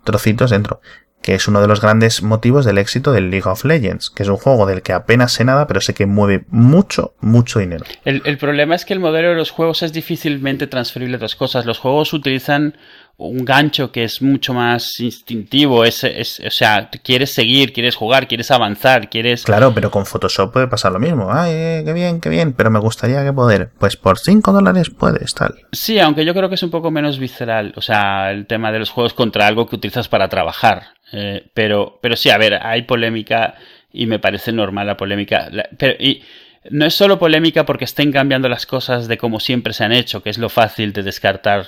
[0.03, 0.81] trocitos dentro.
[1.29, 4.29] Que es uno de los grandes motivos del éxito del League of Legends, que es
[4.29, 7.85] un juego del que apenas sé nada, pero sé que mueve mucho, mucho dinero.
[8.03, 11.35] El, el problema es que el modelo de los juegos es difícilmente transferible a otras
[11.35, 11.67] cosas.
[11.67, 12.73] Los juegos utilizan
[13.19, 18.29] un gancho que es mucho más instintivo, es, es, o sea, quieres seguir, quieres jugar,
[18.29, 19.43] quieres avanzar, quieres...
[19.43, 21.29] Claro, pero con Photoshop puede pasar lo mismo.
[21.29, 23.71] Ay, eh, qué bien, qué bien, pero me gustaría que poder.
[23.77, 25.53] Pues por 5 dólares puedes, tal.
[25.73, 28.79] Sí, aunque yo creo que es un poco menos visceral, o sea, el tema de
[28.79, 30.83] los juegos contra algo que utilizas para trabajar.
[31.11, 33.55] Eh, pero, pero sí, a ver, hay polémica
[33.91, 35.49] y me parece normal la polémica.
[35.77, 36.21] pero, y,
[36.69, 40.21] no es solo polémica porque estén cambiando las cosas de como siempre se han hecho,
[40.21, 41.65] que es lo fácil de descartar,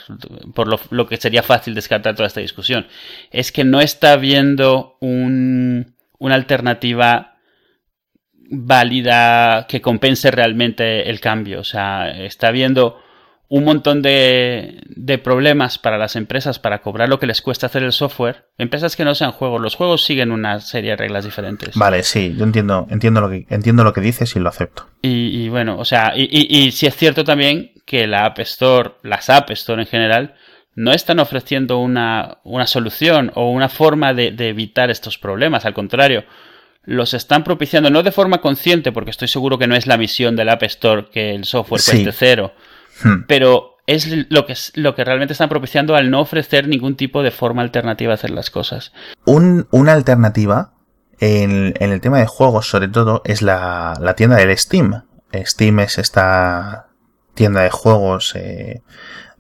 [0.54, 2.88] por lo, que sería fácil descartar toda esta discusión.
[3.32, 7.38] Es que no está habiendo un, una alternativa
[8.34, 11.62] válida que compense realmente el cambio.
[11.62, 13.02] O sea, está habiendo
[13.54, 17.84] un montón de, de, problemas para las empresas para cobrar lo que les cuesta hacer
[17.84, 18.46] el software.
[18.58, 19.60] Empresas que no sean juegos.
[19.60, 21.76] Los juegos siguen una serie de reglas diferentes.
[21.76, 24.88] Vale, sí, yo entiendo, entiendo lo que, entiendo lo que dices y lo acepto.
[25.02, 28.92] Y, bueno, o sea, y, y, y sí es cierto también que la App Store,
[29.04, 30.36] las App Store en general,
[30.76, 35.66] no están ofreciendo una, una solución o una forma de, de evitar estos problemas.
[35.66, 36.24] Al contrario,
[36.86, 40.38] los están propiciando, no de forma consciente, porque estoy seguro que no es la misión
[40.38, 42.54] del App Store que el software cueste cero
[43.04, 43.24] Hmm.
[43.28, 47.32] Pero es lo que, lo que realmente están propiciando al no ofrecer ningún tipo de
[47.32, 48.94] forma alternativa a hacer las cosas.
[49.26, 50.74] una alternativa
[51.20, 55.04] en, el tema de juegos, sobre todo, es la, tienda del Steam.
[55.34, 56.88] Steam es esta
[57.34, 58.82] tienda de juegos eh,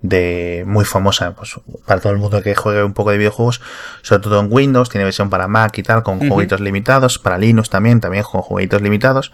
[0.01, 3.62] de muy famosa pues, para todo el mundo que juegue un poco de videojuegos,
[4.01, 7.70] sobre todo en Windows, tiene versión para Mac y tal, con jueguitos limitados, para Linux
[7.70, 9.32] también, también con jueguitos limitados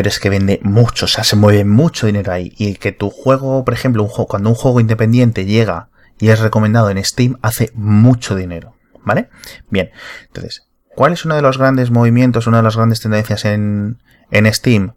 [0.00, 2.54] pero es que vende mucho, o sea, se mueve mucho dinero ahí.
[2.56, 6.40] Y que tu juego, por ejemplo, un juego, cuando un juego independiente llega y es
[6.40, 8.74] recomendado en Steam, hace mucho dinero,
[9.04, 9.28] ¿vale?
[9.68, 9.90] Bien,
[10.28, 13.98] entonces, ¿cuál es uno de los grandes movimientos, una de las grandes tendencias en,
[14.30, 14.94] en Steam?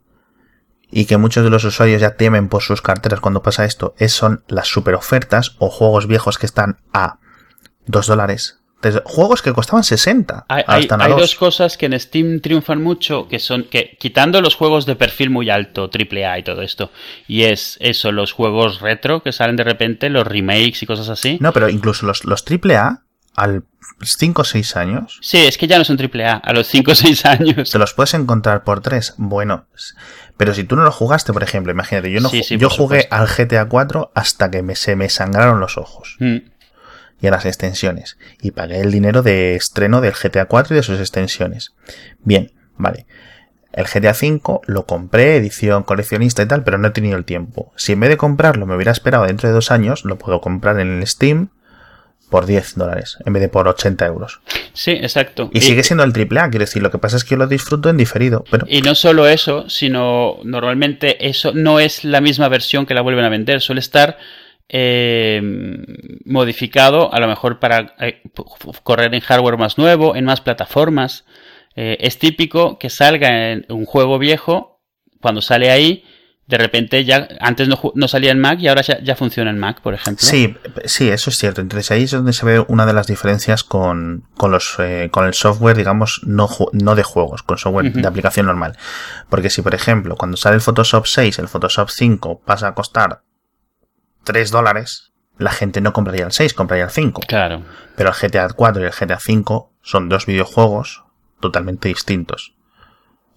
[0.89, 4.13] Y que muchos de los usuarios ya temen por sus carteras cuando pasa esto, es,
[4.13, 7.19] son las super ofertas o juegos viejos que están a
[7.87, 8.61] 2 dólares,
[9.05, 10.45] juegos que costaban 60.
[10.47, 14.95] Hay, dos cosas que en Steam triunfan mucho, que son que quitando los juegos de
[14.95, 16.91] perfil muy alto, AAA y todo esto,
[17.27, 21.37] y es eso, los juegos retro que salen de repente, los remakes y cosas así.
[21.39, 23.03] No, pero incluso los, los AAA,
[23.35, 23.63] al
[24.01, 25.19] 5 o 6 años.
[25.21, 27.71] Sí, es que ya no son AAA, a los 5 o 6 años.
[27.71, 29.15] Te los puedes encontrar por 3.
[29.17, 29.65] Bueno,
[30.37, 33.67] pero si tú no lo jugaste, por ejemplo, imagínate, yo no yo jugué al GTA
[33.67, 36.15] 4 hasta que me, se me sangraron los ojos.
[36.19, 36.52] Mm
[37.23, 38.17] y a las extensiones.
[38.41, 41.73] Y pagué el dinero de estreno del GTA 4 y de sus extensiones.
[42.19, 43.07] Bien, vale.
[43.71, 47.71] El GTA 5 lo compré, edición coleccionista y tal, pero no he tenido el tiempo.
[47.77, 50.81] Si en vez de comprarlo me hubiera esperado dentro de dos años, lo puedo comprar
[50.81, 51.47] en el Steam
[52.29, 54.41] por 10 dólares, en vez de por 80 euros.
[54.73, 55.49] Sí, exacto.
[55.53, 57.89] Y, sigue siendo el AAA, quiero decir, lo que pasa es que yo lo disfruto
[57.89, 58.43] en diferido.
[58.51, 58.65] Pero...
[58.67, 63.23] Y no solo eso, sino normalmente eso no es la misma versión que la vuelven
[63.23, 64.17] a vender, suele estar
[64.69, 65.41] eh,
[66.25, 68.23] modificado, a lo mejor para eh,
[68.83, 71.25] correr en hardware más nuevo, en más plataformas.
[71.75, 74.81] Eh, es típico que salga en un juego viejo,
[75.21, 76.03] cuando sale ahí,
[76.47, 79.93] de repente ya antes no, salía en Mac y ahora ya, funciona en Mac, por
[79.93, 80.27] ejemplo.
[80.27, 80.55] Sí,
[80.85, 81.61] sí, eso es cierto.
[81.61, 84.77] Entonces ahí es donde se ve una de las diferencias con, con los,
[85.11, 88.77] con el software, digamos, no, no de juegos, con software de aplicación normal.
[89.29, 93.21] Porque si, por ejemplo, cuando sale el Photoshop 6, el Photoshop 5 pasa a costar
[94.23, 97.21] 3 dólares, la gente no compraría el 6, compraría el 5.
[97.27, 97.63] Claro.
[97.95, 101.03] Pero el GTA 4 y el GTA 5 son dos videojuegos
[101.39, 102.53] totalmente distintos.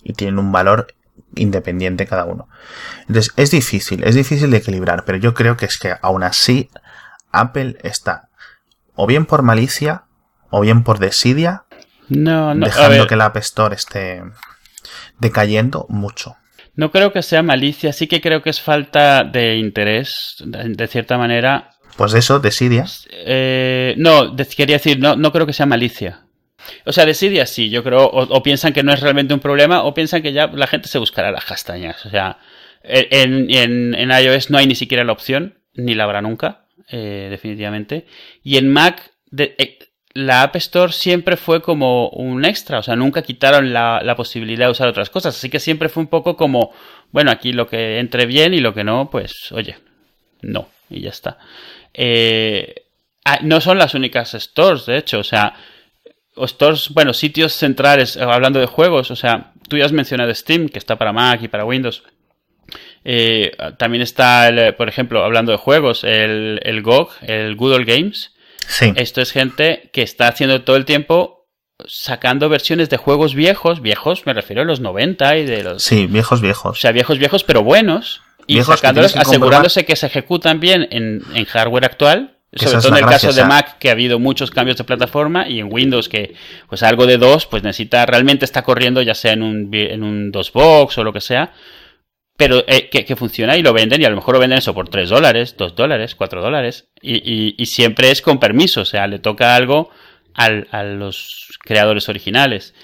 [0.03, 0.95] Y tienen un valor
[1.35, 2.49] independiente cada uno.
[3.09, 6.71] Entonces, es difícil, es difícil de equilibrar, pero yo creo que es que aún así
[7.33, 8.29] Apple está
[8.95, 10.05] o bien por malicia
[10.51, 11.65] o bien por desidia
[12.09, 14.23] no, no, dejando que la App Store esté
[15.19, 16.37] decayendo mucho.
[16.77, 21.17] No creo que sea malicia, sí que creo que es falta de interés, de, cierta
[21.17, 21.71] manera.
[21.97, 22.85] Pues eso, desidia.
[23.11, 26.27] Eh, no, quería decir, no, no creo que sea malicia.
[26.85, 29.95] O sea, desidia sí, yo creo, o, piensan que no es realmente un problema, o
[29.95, 32.05] piensan que ya la gente se buscará las castañas.
[32.05, 32.39] O sea,
[32.83, 38.07] en, en, iOS no hay ni siquiera la opción, ni la habrá nunca, eh, definitivamente.
[38.43, 39.79] Y en Mac, de, eh,
[40.17, 44.73] la App Store siempre fue como un extra, o sea, nunca quitaron la, posibilidad de
[44.73, 46.73] usar otras cosas, así que siempre fue un poco como,
[47.13, 49.77] bueno, aquí lo que entre bien y lo que no, pues, oye,
[50.41, 51.39] no, y ya está.
[51.93, 52.87] Eh,
[53.27, 55.55] ah, no son las únicas stores, de hecho, o sea,
[56.47, 60.71] stores, bueno, sitios centrales, eh, hablando de juegos, o sea, tú ya has mencionado Steam,
[60.71, 62.05] que está para Mac y para Windows.
[63.05, 68.33] Eh, también está, por ejemplo, hablando de juegos, el, el GOG, el Google Games,
[68.69, 68.93] Sí.
[68.97, 71.47] Esto es gente que está haciendo todo el tiempo
[71.87, 75.83] sacando versiones de juegos viejos, viejos me refiero a los 90 y de los...
[75.83, 76.81] Sí, viejos, O viejos.
[76.81, 78.23] sea, viejos, viejos, pero buenos.
[78.47, 82.39] Y Viejos sacándolos, que asegurándose que se ejecutan bien en, en hardware actual.
[82.55, 84.79] Sobre todo en el gracia, caso de o sea- Mac, que ha habido muchos cambios
[84.79, 86.35] de plataforma, y en Windows, que
[86.69, 90.31] pues algo de 2, pues necesita, realmente está corriendo ya sea en un, en un
[90.33, 91.53] DOSBox o lo que sea,
[92.37, 94.75] pero eh, que, que funciona y lo venden, y a lo mejor lo venden eso
[94.75, 98.85] por 3 dólares, 2 dólares, 4 dólares, y, y- y siempre es con permiso, o
[98.85, 99.91] sea, le toca algo
[100.35, 102.75] al- a los creadores originales.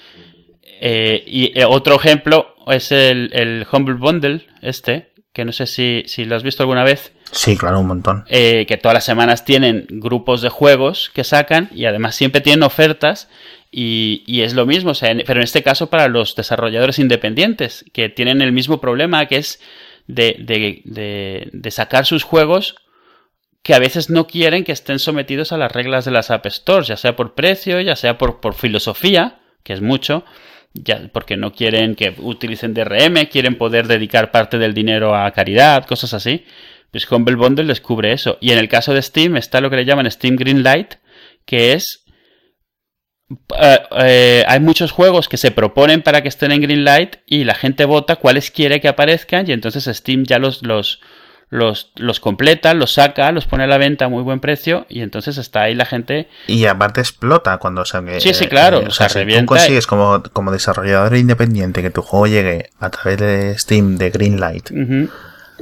[0.85, 6.03] Eh, y eh, otro ejemplo es el, el Humble Bundle, este, que no sé si,
[6.07, 8.25] si lo has visto alguna vez, Sí, claro, un montón.
[8.27, 12.61] eh, que todas las semanas tienen grupos de juegos que sacan y además siempre tienen
[12.63, 13.27] ofertas
[13.75, 18.07] y, es lo mismo, o sea, pero en este caso para los desarrolladores independientes, que
[18.09, 19.59] tienen el mismo problema que es
[20.05, 22.75] de, de- de- sacar sus juegos
[23.63, 26.87] que a veces no quieren que estén sometidos a las reglas de las App Stores,
[26.87, 30.23] ya sea por precio, ya sea por, filosofía, que es mucho,
[30.73, 35.85] ya, porque no quieren que utilicen DRM, quieren poder dedicar parte del dinero a caridad,
[35.85, 36.45] cosas así.
[36.91, 38.37] Pues Humble Bundle les cubre eso.
[38.41, 40.95] Y en el caso de Steam está lo que le llaman Steam Greenlight,
[41.45, 42.02] que es...
[43.59, 47.55] eh, eh, hay muchos juegos que se proponen para que estén en Greenlight y la
[47.55, 51.01] gente vota cuáles quiere que aparezcan y entonces Steam ya los, los,
[51.49, 55.01] los, los completa, los saca, los pone a la venta a muy buen precio y
[55.01, 56.27] entonces está ahí la gente...
[56.47, 59.45] Y aparte explota cuando o sea, que, Sí, sí, claro, eh, o sea, si tú
[59.45, 64.71] consigues como, como desarrollador independiente que tu juego llegue a través de Steam, de Greenlight,
[64.71, 65.09] Ujú.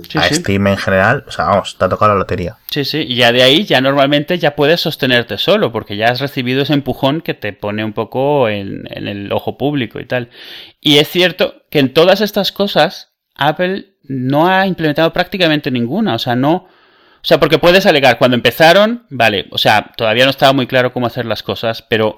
[0.10, 0.36] Sí, a sí.
[0.36, 2.58] Steam en general, o sea, vamos, te ha tocado la lotería.
[2.70, 6.20] Sí, sí, y ya de ahí ya normalmente ya puedes sostenerte solo, porque ya has
[6.20, 10.30] recibido ese empujón que te pone un poco en, en el ojo público y tal.
[10.80, 16.20] Y es cierto que en todas estas cosas Apple no ha implementado prácticamente ninguna, o
[16.20, 16.68] sea, no...
[17.24, 20.92] O sea, porque puedes alegar, cuando empezaron, vale, o sea, todavía no estaba muy claro
[20.92, 22.18] cómo hacer las cosas, pero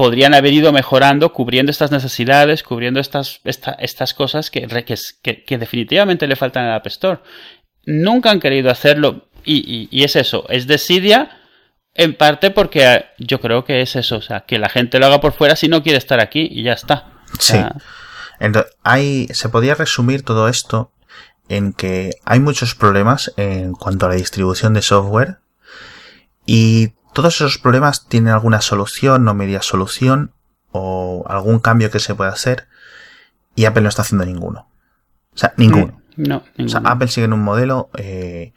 [0.00, 4.66] podrían haber ido mejorando, cubriendo estas necesidades, cubriendo estas, esta- estas cosas que,
[5.58, 7.20] definitivamente le faltan al App Store.
[7.84, 11.38] Nunca han querido hacerlo y, y- y es eso, es desidia
[11.94, 15.04] en parte porque eh, yo creo que es eso, o sea, que la gente lo
[15.04, 17.12] haga por fuera si no quiere estar aquí y ya está.
[17.34, 17.58] O Sí.
[18.38, 20.92] Entonces, hay, se podría resumir todo esto
[21.50, 25.40] en que hay muchos problemas en cuanto a la distribución de software
[26.46, 26.92] y
[27.22, 30.32] todos esos problemas tienen alguna solución o media solución
[30.72, 32.66] o algún cambio que se pueda hacer
[33.54, 34.68] y Apple no está haciendo ninguno.
[35.34, 36.00] O sea, ninguno.
[36.16, 36.88] No, O sea, ninguno.
[36.88, 38.54] Apple sigue en un modelo eh,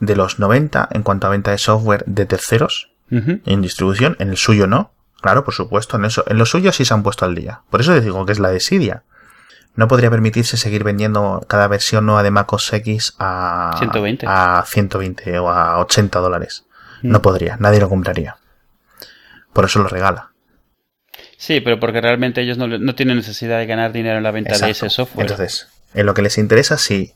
[0.00, 4.38] de los 90 en cuanto a venta de software de terceros en distribución, en el
[4.38, 4.90] suyo no.
[5.20, 7.60] Claro, por supuesto, en eso, en lo suyo sí se han puesto al día.
[7.68, 9.04] Por eso les digo que es la desidia.
[9.76, 14.26] No podría permitirse seguir vendiendo cada versión nueva de MacOS X a 120.
[14.26, 16.64] a 120 o a 80 dólares.
[17.02, 18.36] No podría, nadie lo compraría.
[19.52, 20.32] Por eso lo regala.
[21.36, 24.56] Sí, pero porque realmente ellos no, no tienen necesidad de ganar dinero en la venta
[24.56, 25.24] de ese software.
[25.26, 27.14] Entonces, en lo que les interesa sí,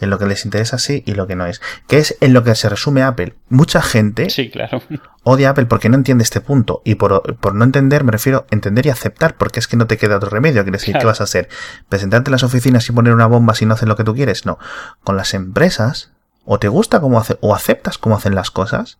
[0.00, 1.60] en lo que les interesa sí y lo que no es.
[1.88, 3.34] Que es en lo que se resume Apple.
[3.48, 4.82] Mucha gente sí, claro.
[5.22, 6.82] odia a Apple porque no entiende este punto.
[6.84, 9.86] Y por, por no entender me refiero a entender y aceptar, porque es que no
[9.86, 10.62] te queda otro remedio.
[10.62, 11.00] Quiere decir, Claro.
[11.02, 11.48] ¿qué vas a hacer?
[11.88, 14.44] ¿Presentarte en las oficinas y poner una bomba si no hacen lo que tú quieres?
[14.46, 14.58] No.
[15.02, 16.10] Con las empresas,
[16.44, 18.98] o te gusta cómo hace, o aceptas cómo hacen las cosas,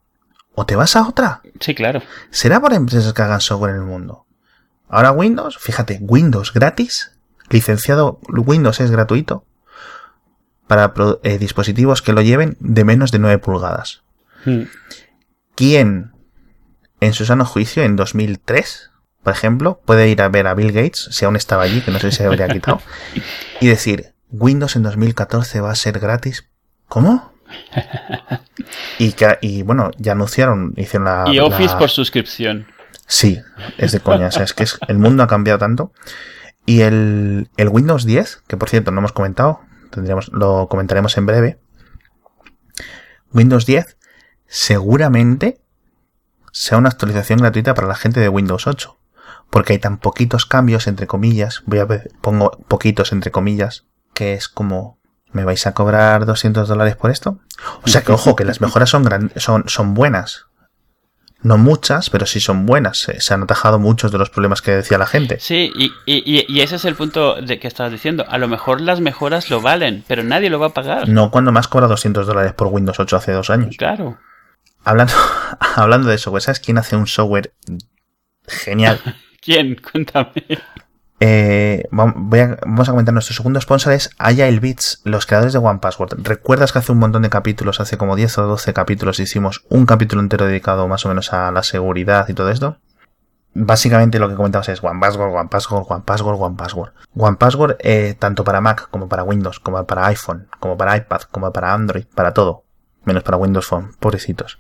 [0.55, 1.43] o te vas a otra.
[1.61, 2.03] Sí, claro.
[2.31, 4.27] ¿Será por empresas que hagan software en el mundo?
[4.89, 7.13] Ahora Windows, fíjate, Windows gratis,
[7.49, 9.47] licenciado Windows es gratuito
[10.67, 10.93] para
[11.23, 14.03] eh, dispositivos que lo lleven de menos de 9 pulgadas.
[14.45, 14.63] Mm.
[15.55, 16.13] ¿Quién,
[17.01, 18.91] en su sano juicio, en 2003,
[19.23, 21.99] por ejemplo, puede ir a ver a Bill Gates, si aún estaba allí, que no
[21.99, 22.81] sé si se habría quitado,
[23.61, 26.49] y decir, Windows en 2014 va a ser gratis?
[26.89, 27.32] ¿Cómo?
[28.99, 31.25] Y, que, y bueno, ya anunciaron, hicieron la...
[31.33, 32.67] Y Office la- por suscripción.
[33.07, 33.41] Sí,
[33.79, 34.29] es de coña.
[34.29, 35.93] O sea, es que es- el mundo ha cambiado tanto.
[36.67, 41.27] Y el, el Windows 10, que por cierto no hemos comentado, tendríamos, lo comentaremos en
[41.27, 41.59] breve.
[43.33, 43.97] Windows 10
[44.47, 45.61] seguramente
[46.53, 48.99] sea una actualización gratuita para la gente de Windows 8.
[49.51, 51.63] Porque hay tan poquitos cambios, entre comillas.
[51.67, 53.85] Voy a ver, pongo poquitos entre comillas,
[54.15, 54.99] que es como,
[55.33, 57.39] ¿me vais a cobrar 200 dólares por esto?
[57.83, 60.47] O sea que ojo, que las mejoras son, gran- son, son buenas.
[61.45, 62.99] No muchas, pero sí son buenas.
[62.99, 65.41] Se, se han atajado muchos de los problemas que decía la gente.
[65.41, 68.25] Sí, y, y- y- y ese es el punto de que estabas diciendo.
[68.29, 71.09] A lo mejor las mejoras lo valen, pero nadie lo va a pagar.
[71.09, 73.75] No cuando más cobra 200 dólares por Windows 8 hace dos años.
[73.77, 74.19] Claro.
[74.85, 75.13] Hablando,
[75.75, 77.53] hablando de software, ¿sabes quién hace un software
[78.47, 79.01] genial?
[79.41, 79.75] ¿Quién?
[79.91, 80.33] Cuéntame.
[81.25, 86.15] Eh, vamos a comentar nuestro segundo sponsor es Agile los creadores de One Password.
[86.25, 89.87] ¿Recuerdas que hace un montón de capítulos, hace como 10 o 12 capítulos, hicimos un
[89.87, 92.79] capítulo entero dedicado más o menos a la seguridad y todo esto?
[93.55, 95.49] básicamente lo que comentamos es One Password, One
[96.57, 96.93] Password.
[97.15, 101.21] One Password, eh, tanto para Mac como para Windows, como para iPhone, como para iPad,
[101.31, 102.65] como para Android, para todo.
[103.05, 104.59] Menos para Windows Phone, pobrecitos.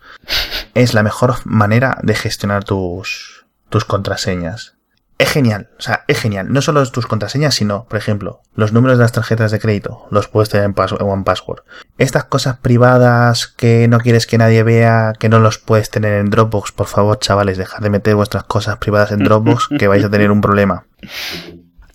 [0.75, 4.77] Es la mejor manera de gestionar tus, tus contraseñas
[5.19, 6.53] es genial, o sea, es genial.
[6.53, 10.27] No solo tus contraseñas, sino, por ejemplo, los números de las tarjetas de crédito, los
[10.27, 11.63] puedes tener en, One Password.
[11.97, 16.31] Estas cosas privadas que no quieres que nadie vea, que no los puedes tener en
[16.31, 20.11] Dropbox, por favor, chavales, dejad de meter vuestras cosas privadas en Dropbox, que vais a
[20.11, 20.87] tener un problema.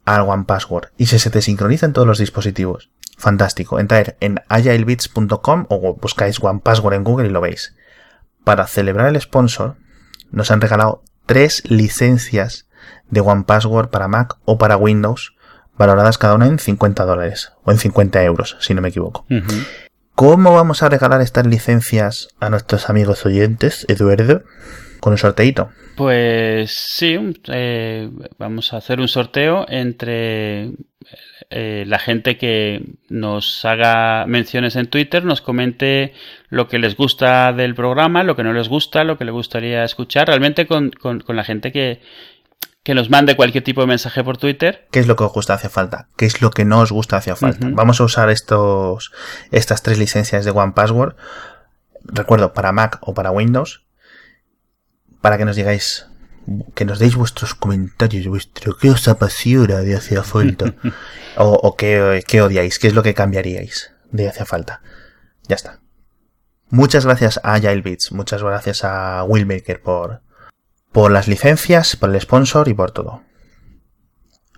[0.05, 0.91] Al One Password.
[0.97, 2.91] Y si se te sincroniza en todos los dispositivos.
[3.17, 3.79] Fantástico.
[3.79, 7.75] Entrar en agilebits.com o buscáis One Password en Google y lo veis.
[8.45, 9.75] Para celebrar el sponsor,
[10.31, 12.66] nos han regalado tres licencias
[13.09, 15.33] de One Password para Mac o para Windows,
[15.77, 19.25] valoradas cada una en 50 dólares o en 50 euros, si no me equivoco.
[20.15, 24.43] ¿Cómo vamos a regalar estas licencias a nuestros amigos oyentes, Eduardo?
[24.99, 25.69] Con un sorteito.
[25.95, 28.09] Pues sí, eh,
[28.39, 30.71] vamos a hacer un sorteo entre
[31.51, 36.13] eh, la gente que nos haga menciones en Twitter, nos comente
[36.49, 39.83] lo que les gusta del programa, lo que no les gusta, lo que le gustaría
[39.83, 40.91] escuchar, realmente con
[41.27, 42.01] la gente que,
[42.87, 44.87] que nos mande cualquier tipo de mensaje por Twitter.
[44.91, 46.07] ¿Qué es lo que os gusta hacia falta?
[46.15, 47.67] ¿Qué es lo que no os gusta hacia falta?
[47.69, 49.11] Vamos a usar estos,
[49.51, 51.17] estas tres licencias de One Password.
[52.05, 53.83] Recuerdo, para Mac o para Windows.
[55.19, 56.07] Para que nos digáis,
[56.75, 60.73] que nos deis vuestros comentarios, vuestro qué os apasiona de hacia falta.
[61.35, 64.81] o, o qué, qué odiáis, qué es lo que cambiaríais de hacia falta.
[65.49, 65.81] Ya está.
[66.69, 70.21] Muchas gracias a Agile Beats, muchas gracias a Willmaker por,
[70.97, 73.21] por las licencias, por el sponsor y por todo.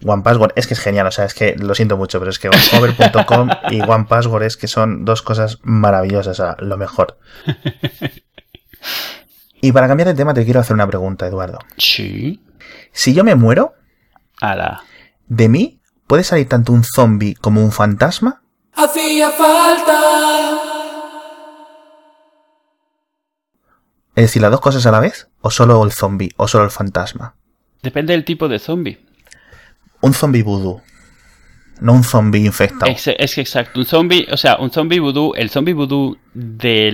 [0.05, 2.39] One Password es que es genial, o sea, es que lo siento mucho, pero es
[2.39, 7.19] que OneHover.com y One Password es que son dos cosas maravillosas, o sea, lo mejor.
[9.61, 11.59] Y para cambiar de tema te quiero hacer una pregunta, Eduardo.
[11.77, 12.41] Sí.
[12.93, 13.73] Si yo me muero,
[14.39, 14.83] Ala.
[15.27, 18.43] ¿de mí puede salir tanto un zombie como un fantasma?
[18.71, 20.78] Hacía falta.
[24.19, 26.71] Es decir, las dos cosas a la vez, o solo el zombie, o solo el
[26.71, 27.35] fantasma.
[27.81, 28.99] Depende del tipo de zombie.
[30.01, 30.81] Un zombie vudú.
[31.79, 32.91] No un zombie infectado.
[32.91, 36.89] Es, es que exacto, un zombie, o sea, un zombie vudú, el zombie vudú de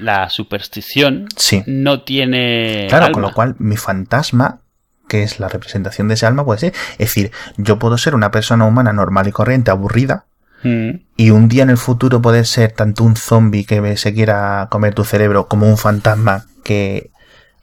[0.00, 1.62] la superstición Sí.
[1.66, 2.84] no tiene.
[2.90, 3.14] Claro, alma.
[3.14, 4.60] con lo cual mi fantasma,
[5.08, 6.74] que es la representación de ese alma, puede ser.
[6.98, 10.26] Es decir, yo puedo ser una persona humana normal y corriente, aburrida,
[10.62, 11.00] Mm.
[11.16, 14.94] y un día en el futuro poder ser tanto un zombie que se quiera comer
[14.94, 17.10] tu cerebro como un fantasma que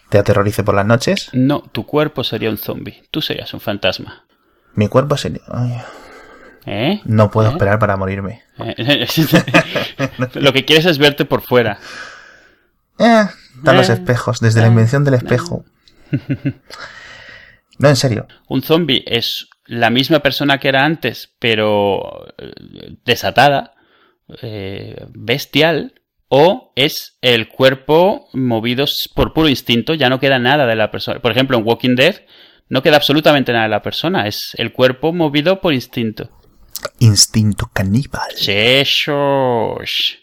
[0.10, 1.30] te aterrorice por las noches.
[1.34, 3.04] No, tu cuerpo sería un zombie.
[3.10, 4.26] Tú serías un fantasma.
[4.76, 5.42] Mi cuerpo sería.
[5.52, 5.82] ay,
[6.66, 7.02] ¿Eh?
[7.06, 7.52] no puedo ¿Eh?
[7.52, 8.44] esperar para morirme.
[8.60, 9.08] Eh,
[10.36, 11.80] Lo que quieres es verte por fuera.
[13.00, 13.26] Eh,
[13.58, 15.66] están los espejos, desde la invención del espejo.
[17.80, 18.28] No, en serio.
[18.48, 22.52] Un zombie es la misma persona que era antes, pero eh,
[23.06, 23.74] desatada,
[24.42, 30.76] eh, bestial, o es el cuerpo movido por puro instinto, ya no queda nada de
[30.76, 31.20] la persona.
[31.20, 32.22] Por ejemplo, en Walking Dead
[32.70, 36.30] no queda absolutamente nada de la persona, es el cuerpo movido por instinto.
[37.00, 38.34] Instinto caníbal.
[38.36, 40.18] Cheshos.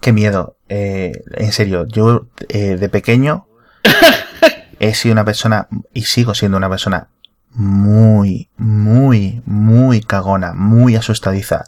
[0.00, 0.58] Qué miedo.
[0.68, 3.46] Eh, en serio, yo eh, de pequeño
[4.80, 7.10] he sido una persona y sigo siendo una persona
[7.56, 11.64] muy, muy, muy cagona, muy asustadiza.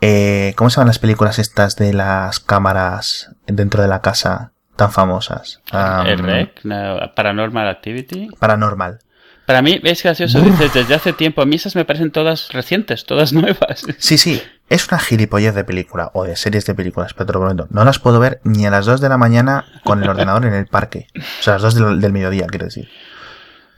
[0.00, 4.92] Eh, ¿Cómo se llaman las películas estas de las cámaras dentro de la casa tan
[4.92, 5.60] famosas?
[5.72, 8.28] Am, El REC, no, Paranormal Activity.
[8.38, 9.00] Paranormal.
[9.46, 11.42] Para mí es gracioso, dices desde hace tiempo.
[11.42, 13.84] A mí esas me parecen todas recientes, todas nuevas.
[13.98, 17.40] Sí, sí, es una gilipollez de película o de series de películas, pero te lo
[17.40, 17.66] prometo.
[17.70, 20.54] No las puedo ver ni a las 2 de la mañana con el ordenador en
[20.54, 21.08] el parque.
[21.16, 22.88] O sea, a las 2 del, del mediodía, quiero decir.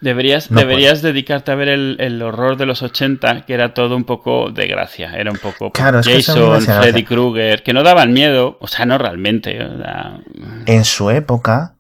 [0.02, 3.96] Deberías, No deberías dedicarte a ver el, el horror de los 80, que era todo
[3.96, 5.12] un poco de gracia.
[5.16, 7.04] Era un poco Claro, es que Jason, hacía Freddy.
[7.04, 8.58] Krueger, que no daban miedo.
[8.60, 9.64] O sea, no realmente.
[9.64, 10.18] o sea,
[10.66, 11.76] En su época,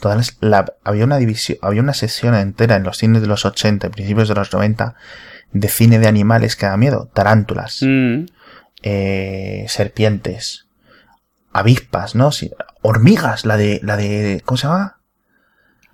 [0.00, 3.44] todas las- la- había una división, había una sección entera en los cines de los
[3.44, 4.94] 80 y principios de los 90
[5.52, 7.10] de cine de animales que da miedo.
[7.14, 8.26] Tarántulas, mm,
[8.84, 10.66] eh, serpientes,
[11.52, 12.30] avispas, ¿no?
[12.32, 12.50] Sí,
[12.82, 14.95] hormigas, la de, la de, ¿cómo se llama?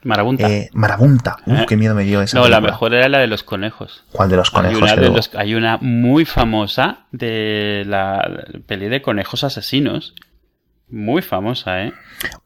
[0.04, 0.48] Marabunta.
[0.50, 1.36] Eh, marabunta.
[1.46, 1.66] Uf, Eh.
[1.68, 4.04] qué miedo me dio esa no, la mejor era la de los conejos.
[4.12, 4.78] ¿Cuál de los Hay conejos?
[4.82, 10.14] una, que de luego- los- hay una muy famosa de la peli de conejos asesinos.
[10.90, 11.92] Muy famosa, ¿eh?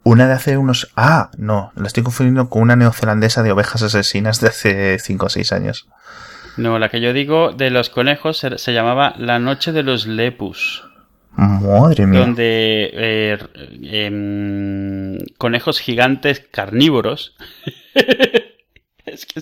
[0.04, 0.92] Una de hace unos...
[0.96, 5.28] Ah, no, la estoy confundiendo con una neozelandesa de ovejas asesinas de hace 5 o
[5.28, 5.88] 6 años.
[6.56, 10.06] No, la que yo digo de los conejos se, se llamaba La Noche de los
[10.06, 10.84] Lepus.
[11.36, 12.20] Madre mía.
[12.20, 13.38] donde eh,
[13.82, 17.36] em, conejos gigantes carnívoros
[19.04, 19.40] es que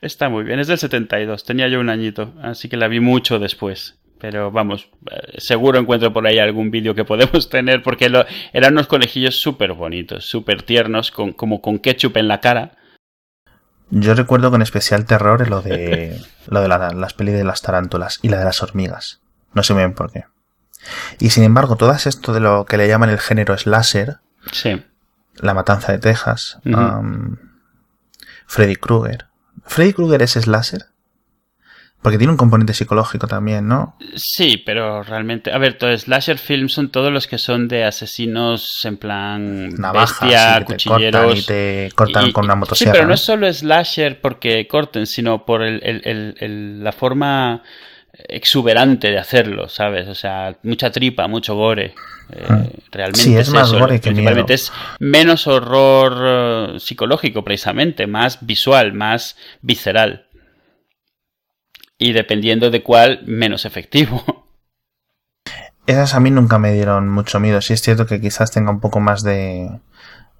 [0.00, 0.60] está muy bien.
[0.60, 1.44] Es del 72.
[1.44, 3.96] Tenía yo un añito, así que la vi mucho después.
[4.18, 8.74] Pero vamos, eh, seguro encuentro por ahí algún vídeo que podemos tener porque lo, eran
[8.74, 12.72] unos conejillos súper bonitos, súper tiernos, con, como con ketchup en la cara.
[13.88, 16.16] Yo recuerdo con especial terror lo de,
[16.48, 19.20] lo de la- las pelis de las tarántulas y la de las hormigas.
[19.54, 20.24] No sé muy bien por qué.
[21.18, 24.18] Y sin embargo, todas esto de lo que le llaman el género slasher,
[24.52, 24.82] Sí.
[25.36, 27.36] La Matanza de Texas, um,
[28.46, 29.26] Freddy Krueger.
[29.64, 30.86] ¿Freddy Krueger es slasher?
[32.02, 33.96] Porque tiene un componente psicológico también, ¿no?
[34.16, 38.80] Sí, pero realmente, a ver, todos slasher films son todos los que son de asesinos
[38.84, 41.38] en plan Navajas bestia, y que te cortan cuchilleros.
[41.38, 42.92] y te cortan y- con una motosierra.
[42.92, 43.14] Sí, pero no ¿no?
[43.14, 47.62] es solo slasher porque corten, sino por el, el- el- el- la forma
[48.28, 50.08] exuberante de hacerlo, ¿sabes?
[50.08, 51.94] O sea, mucha tripa, mucho gore.
[52.32, 52.66] Eh, Mm.
[52.92, 54.44] realmente Sí, es más eso, gore que miedo.
[54.48, 60.26] es menos horror eh, psicológico, precisamente, más visual, más visceral.
[61.98, 64.22] Y dependiendo de cuál, menos efectivo.
[65.86, 67.60] Esas a mí nunca me dieron mucho miedo.
[67.60, 69.68] Sí es cierto que quizás tenga un poco más de...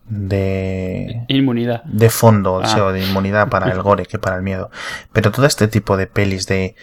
[0.07, 1.25] de...
[1.29, 1.83] Inmunidad.
[1.85, 2.67] de fondo, Ah.
[2.67, 4.71] o sea, de inmunidad para el gore que para el miedo.
[5.13, 6.77] Pero todo este tipo de pelis de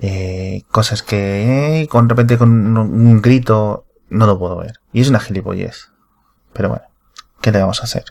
[0.00, 4.80] eh, cosas que eh, con repente con un, un grito no lo puedo ver.
[4.92, 5.90] Y es una gilipollez.
[6.52, 6.84] Pero bueno,
[7.40, 8.04] ¿qué le vamos a hacer?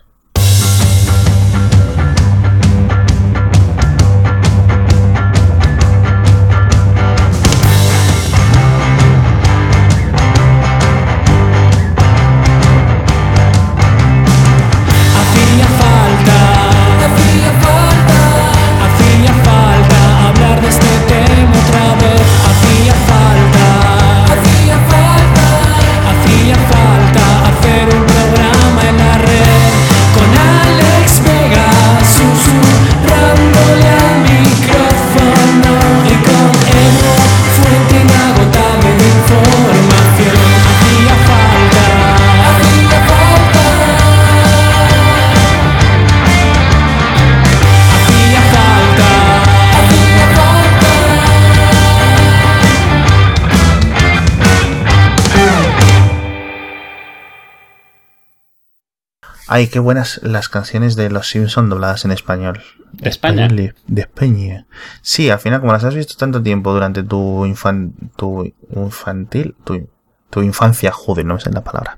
[59.52, 62.62] Ay, qué buenas las canciones de Los Simpson dobladas en español.
[62.94, 63.48] ¿De España?
[63.48, 64.68] Español De España.
[65.02, 69.90] Sí, al final, como las has visto tanto tiempo durante tu, infan, tu infantil, tu,
[70.30, 71.98] tu infancia, joder, no me sé la palabra.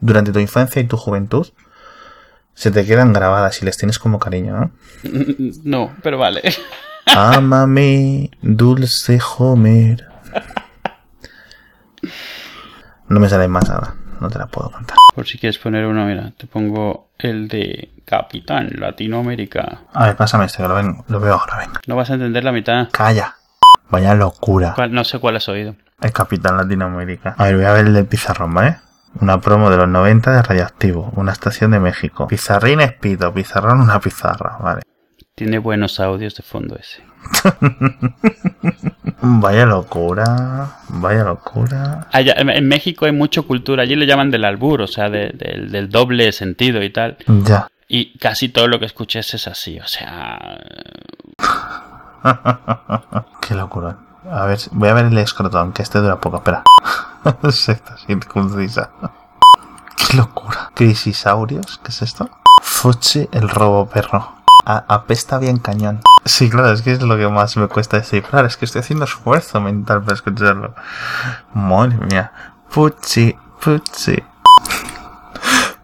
[0.00, 1.48] Durante tu infancia y tu juventud,
[2.54, 4.70] se te quedan grabadas y les tienes como cariño, ¿no?
[5.64, 6.42] No, pero vale.
[7.06, 10.06] Ámame, dulce Homer.
[13.06, 14.96] No me sale más ahora, no te la puedo contar.
[15.14, 19.82] Por si quieres poner uno, mira, te pongo el de Capitán Latinoamérica.
[19.92, 21.80] A ver, pásame este, que lo, ven- lo veo ahora, venga.
[21.86, 22.88] No vas a entender la mitad.
[22.92, 23.36] Calla.
[23.90, 24.72] Vaya locura.
[24.74, 25.76] ¿Cuál- No sé cuál has oído.
[26.00, 27.34] El Capitán Latinoamérica.
[27.38, 28.78] A ver, voy a ver el de Pizarrón, ¿vale?
[29.20, 31.12] Una promo de los 90 de Radioactivo.
[31.14, 32.26] Una estación de México.
[32.26, 33.32] Pizarrín Espito.
[33.32, 34.56] Pizarrón una pizarra.
[34.60, 34.82] Vale.
[35.36, 37.02] Tiene buenos audios de fondo ese.
[39.22, 40.68] Vaya locura.
[40.88, 42.06] Vaya locura.
[42.12, 43.82] Allá, en- México hay mucha cultura.
[43.82, 47.16] Allí le llaman del albur, o sea, de- del- del doble sentido y tal.
[47.26, 47.68] Ya.
[47.88, 50.58] Y casi todo lo que escuches es así, o sea...
[53.40, 53.96] Qué locura.
[54.30, 56.38] A ver, voy a ver el escrotón, que este dura poco.
[56.38, 56.62] Espera.
[57.50, 58.90] Secta circuncisa.
[59.96, 60.70] Qué locura.
[60.74, 61.78] Crisisaurios.
[61.82, 62.30] ¿Qué es esto?
[62.62, 64.34] Fuchi el robo perro.
[64.64, 66.00] Apesta bien cañón.
[66.24, 68.46] Sí, claro, es que es lo que más me cuesta descifrar.
[68.46, 70.74] Es que estoy haciendo esfuerzo mental para escucharlo.
[71.52, 72.32] Madre mía.
[72.68, 74.22] Fuchi, fuchi.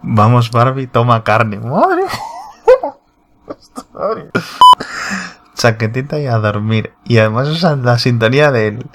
[0.02, 1.58] Vamos, Barbie, toma carne.
[1.58, 2.04] Madre.
[5.54, 6.94] Chaquetita y a dormir.
[7.04, 8.86] Y además usan la sintonía del.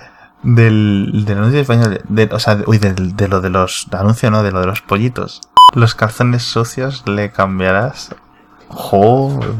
[0.42, 2.02] Del, del anuncio español.
[2.08, 3.88] De, o sea, uy, de, lo de los.
[3.92, 5.42] Anuncio, no, de lo de los pollitos.
[5.76, 8.16] Los calzones sucios le cambiarás.
[8.70, 9.54] Joder.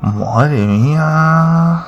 [0.00, 1.86] Madre mía.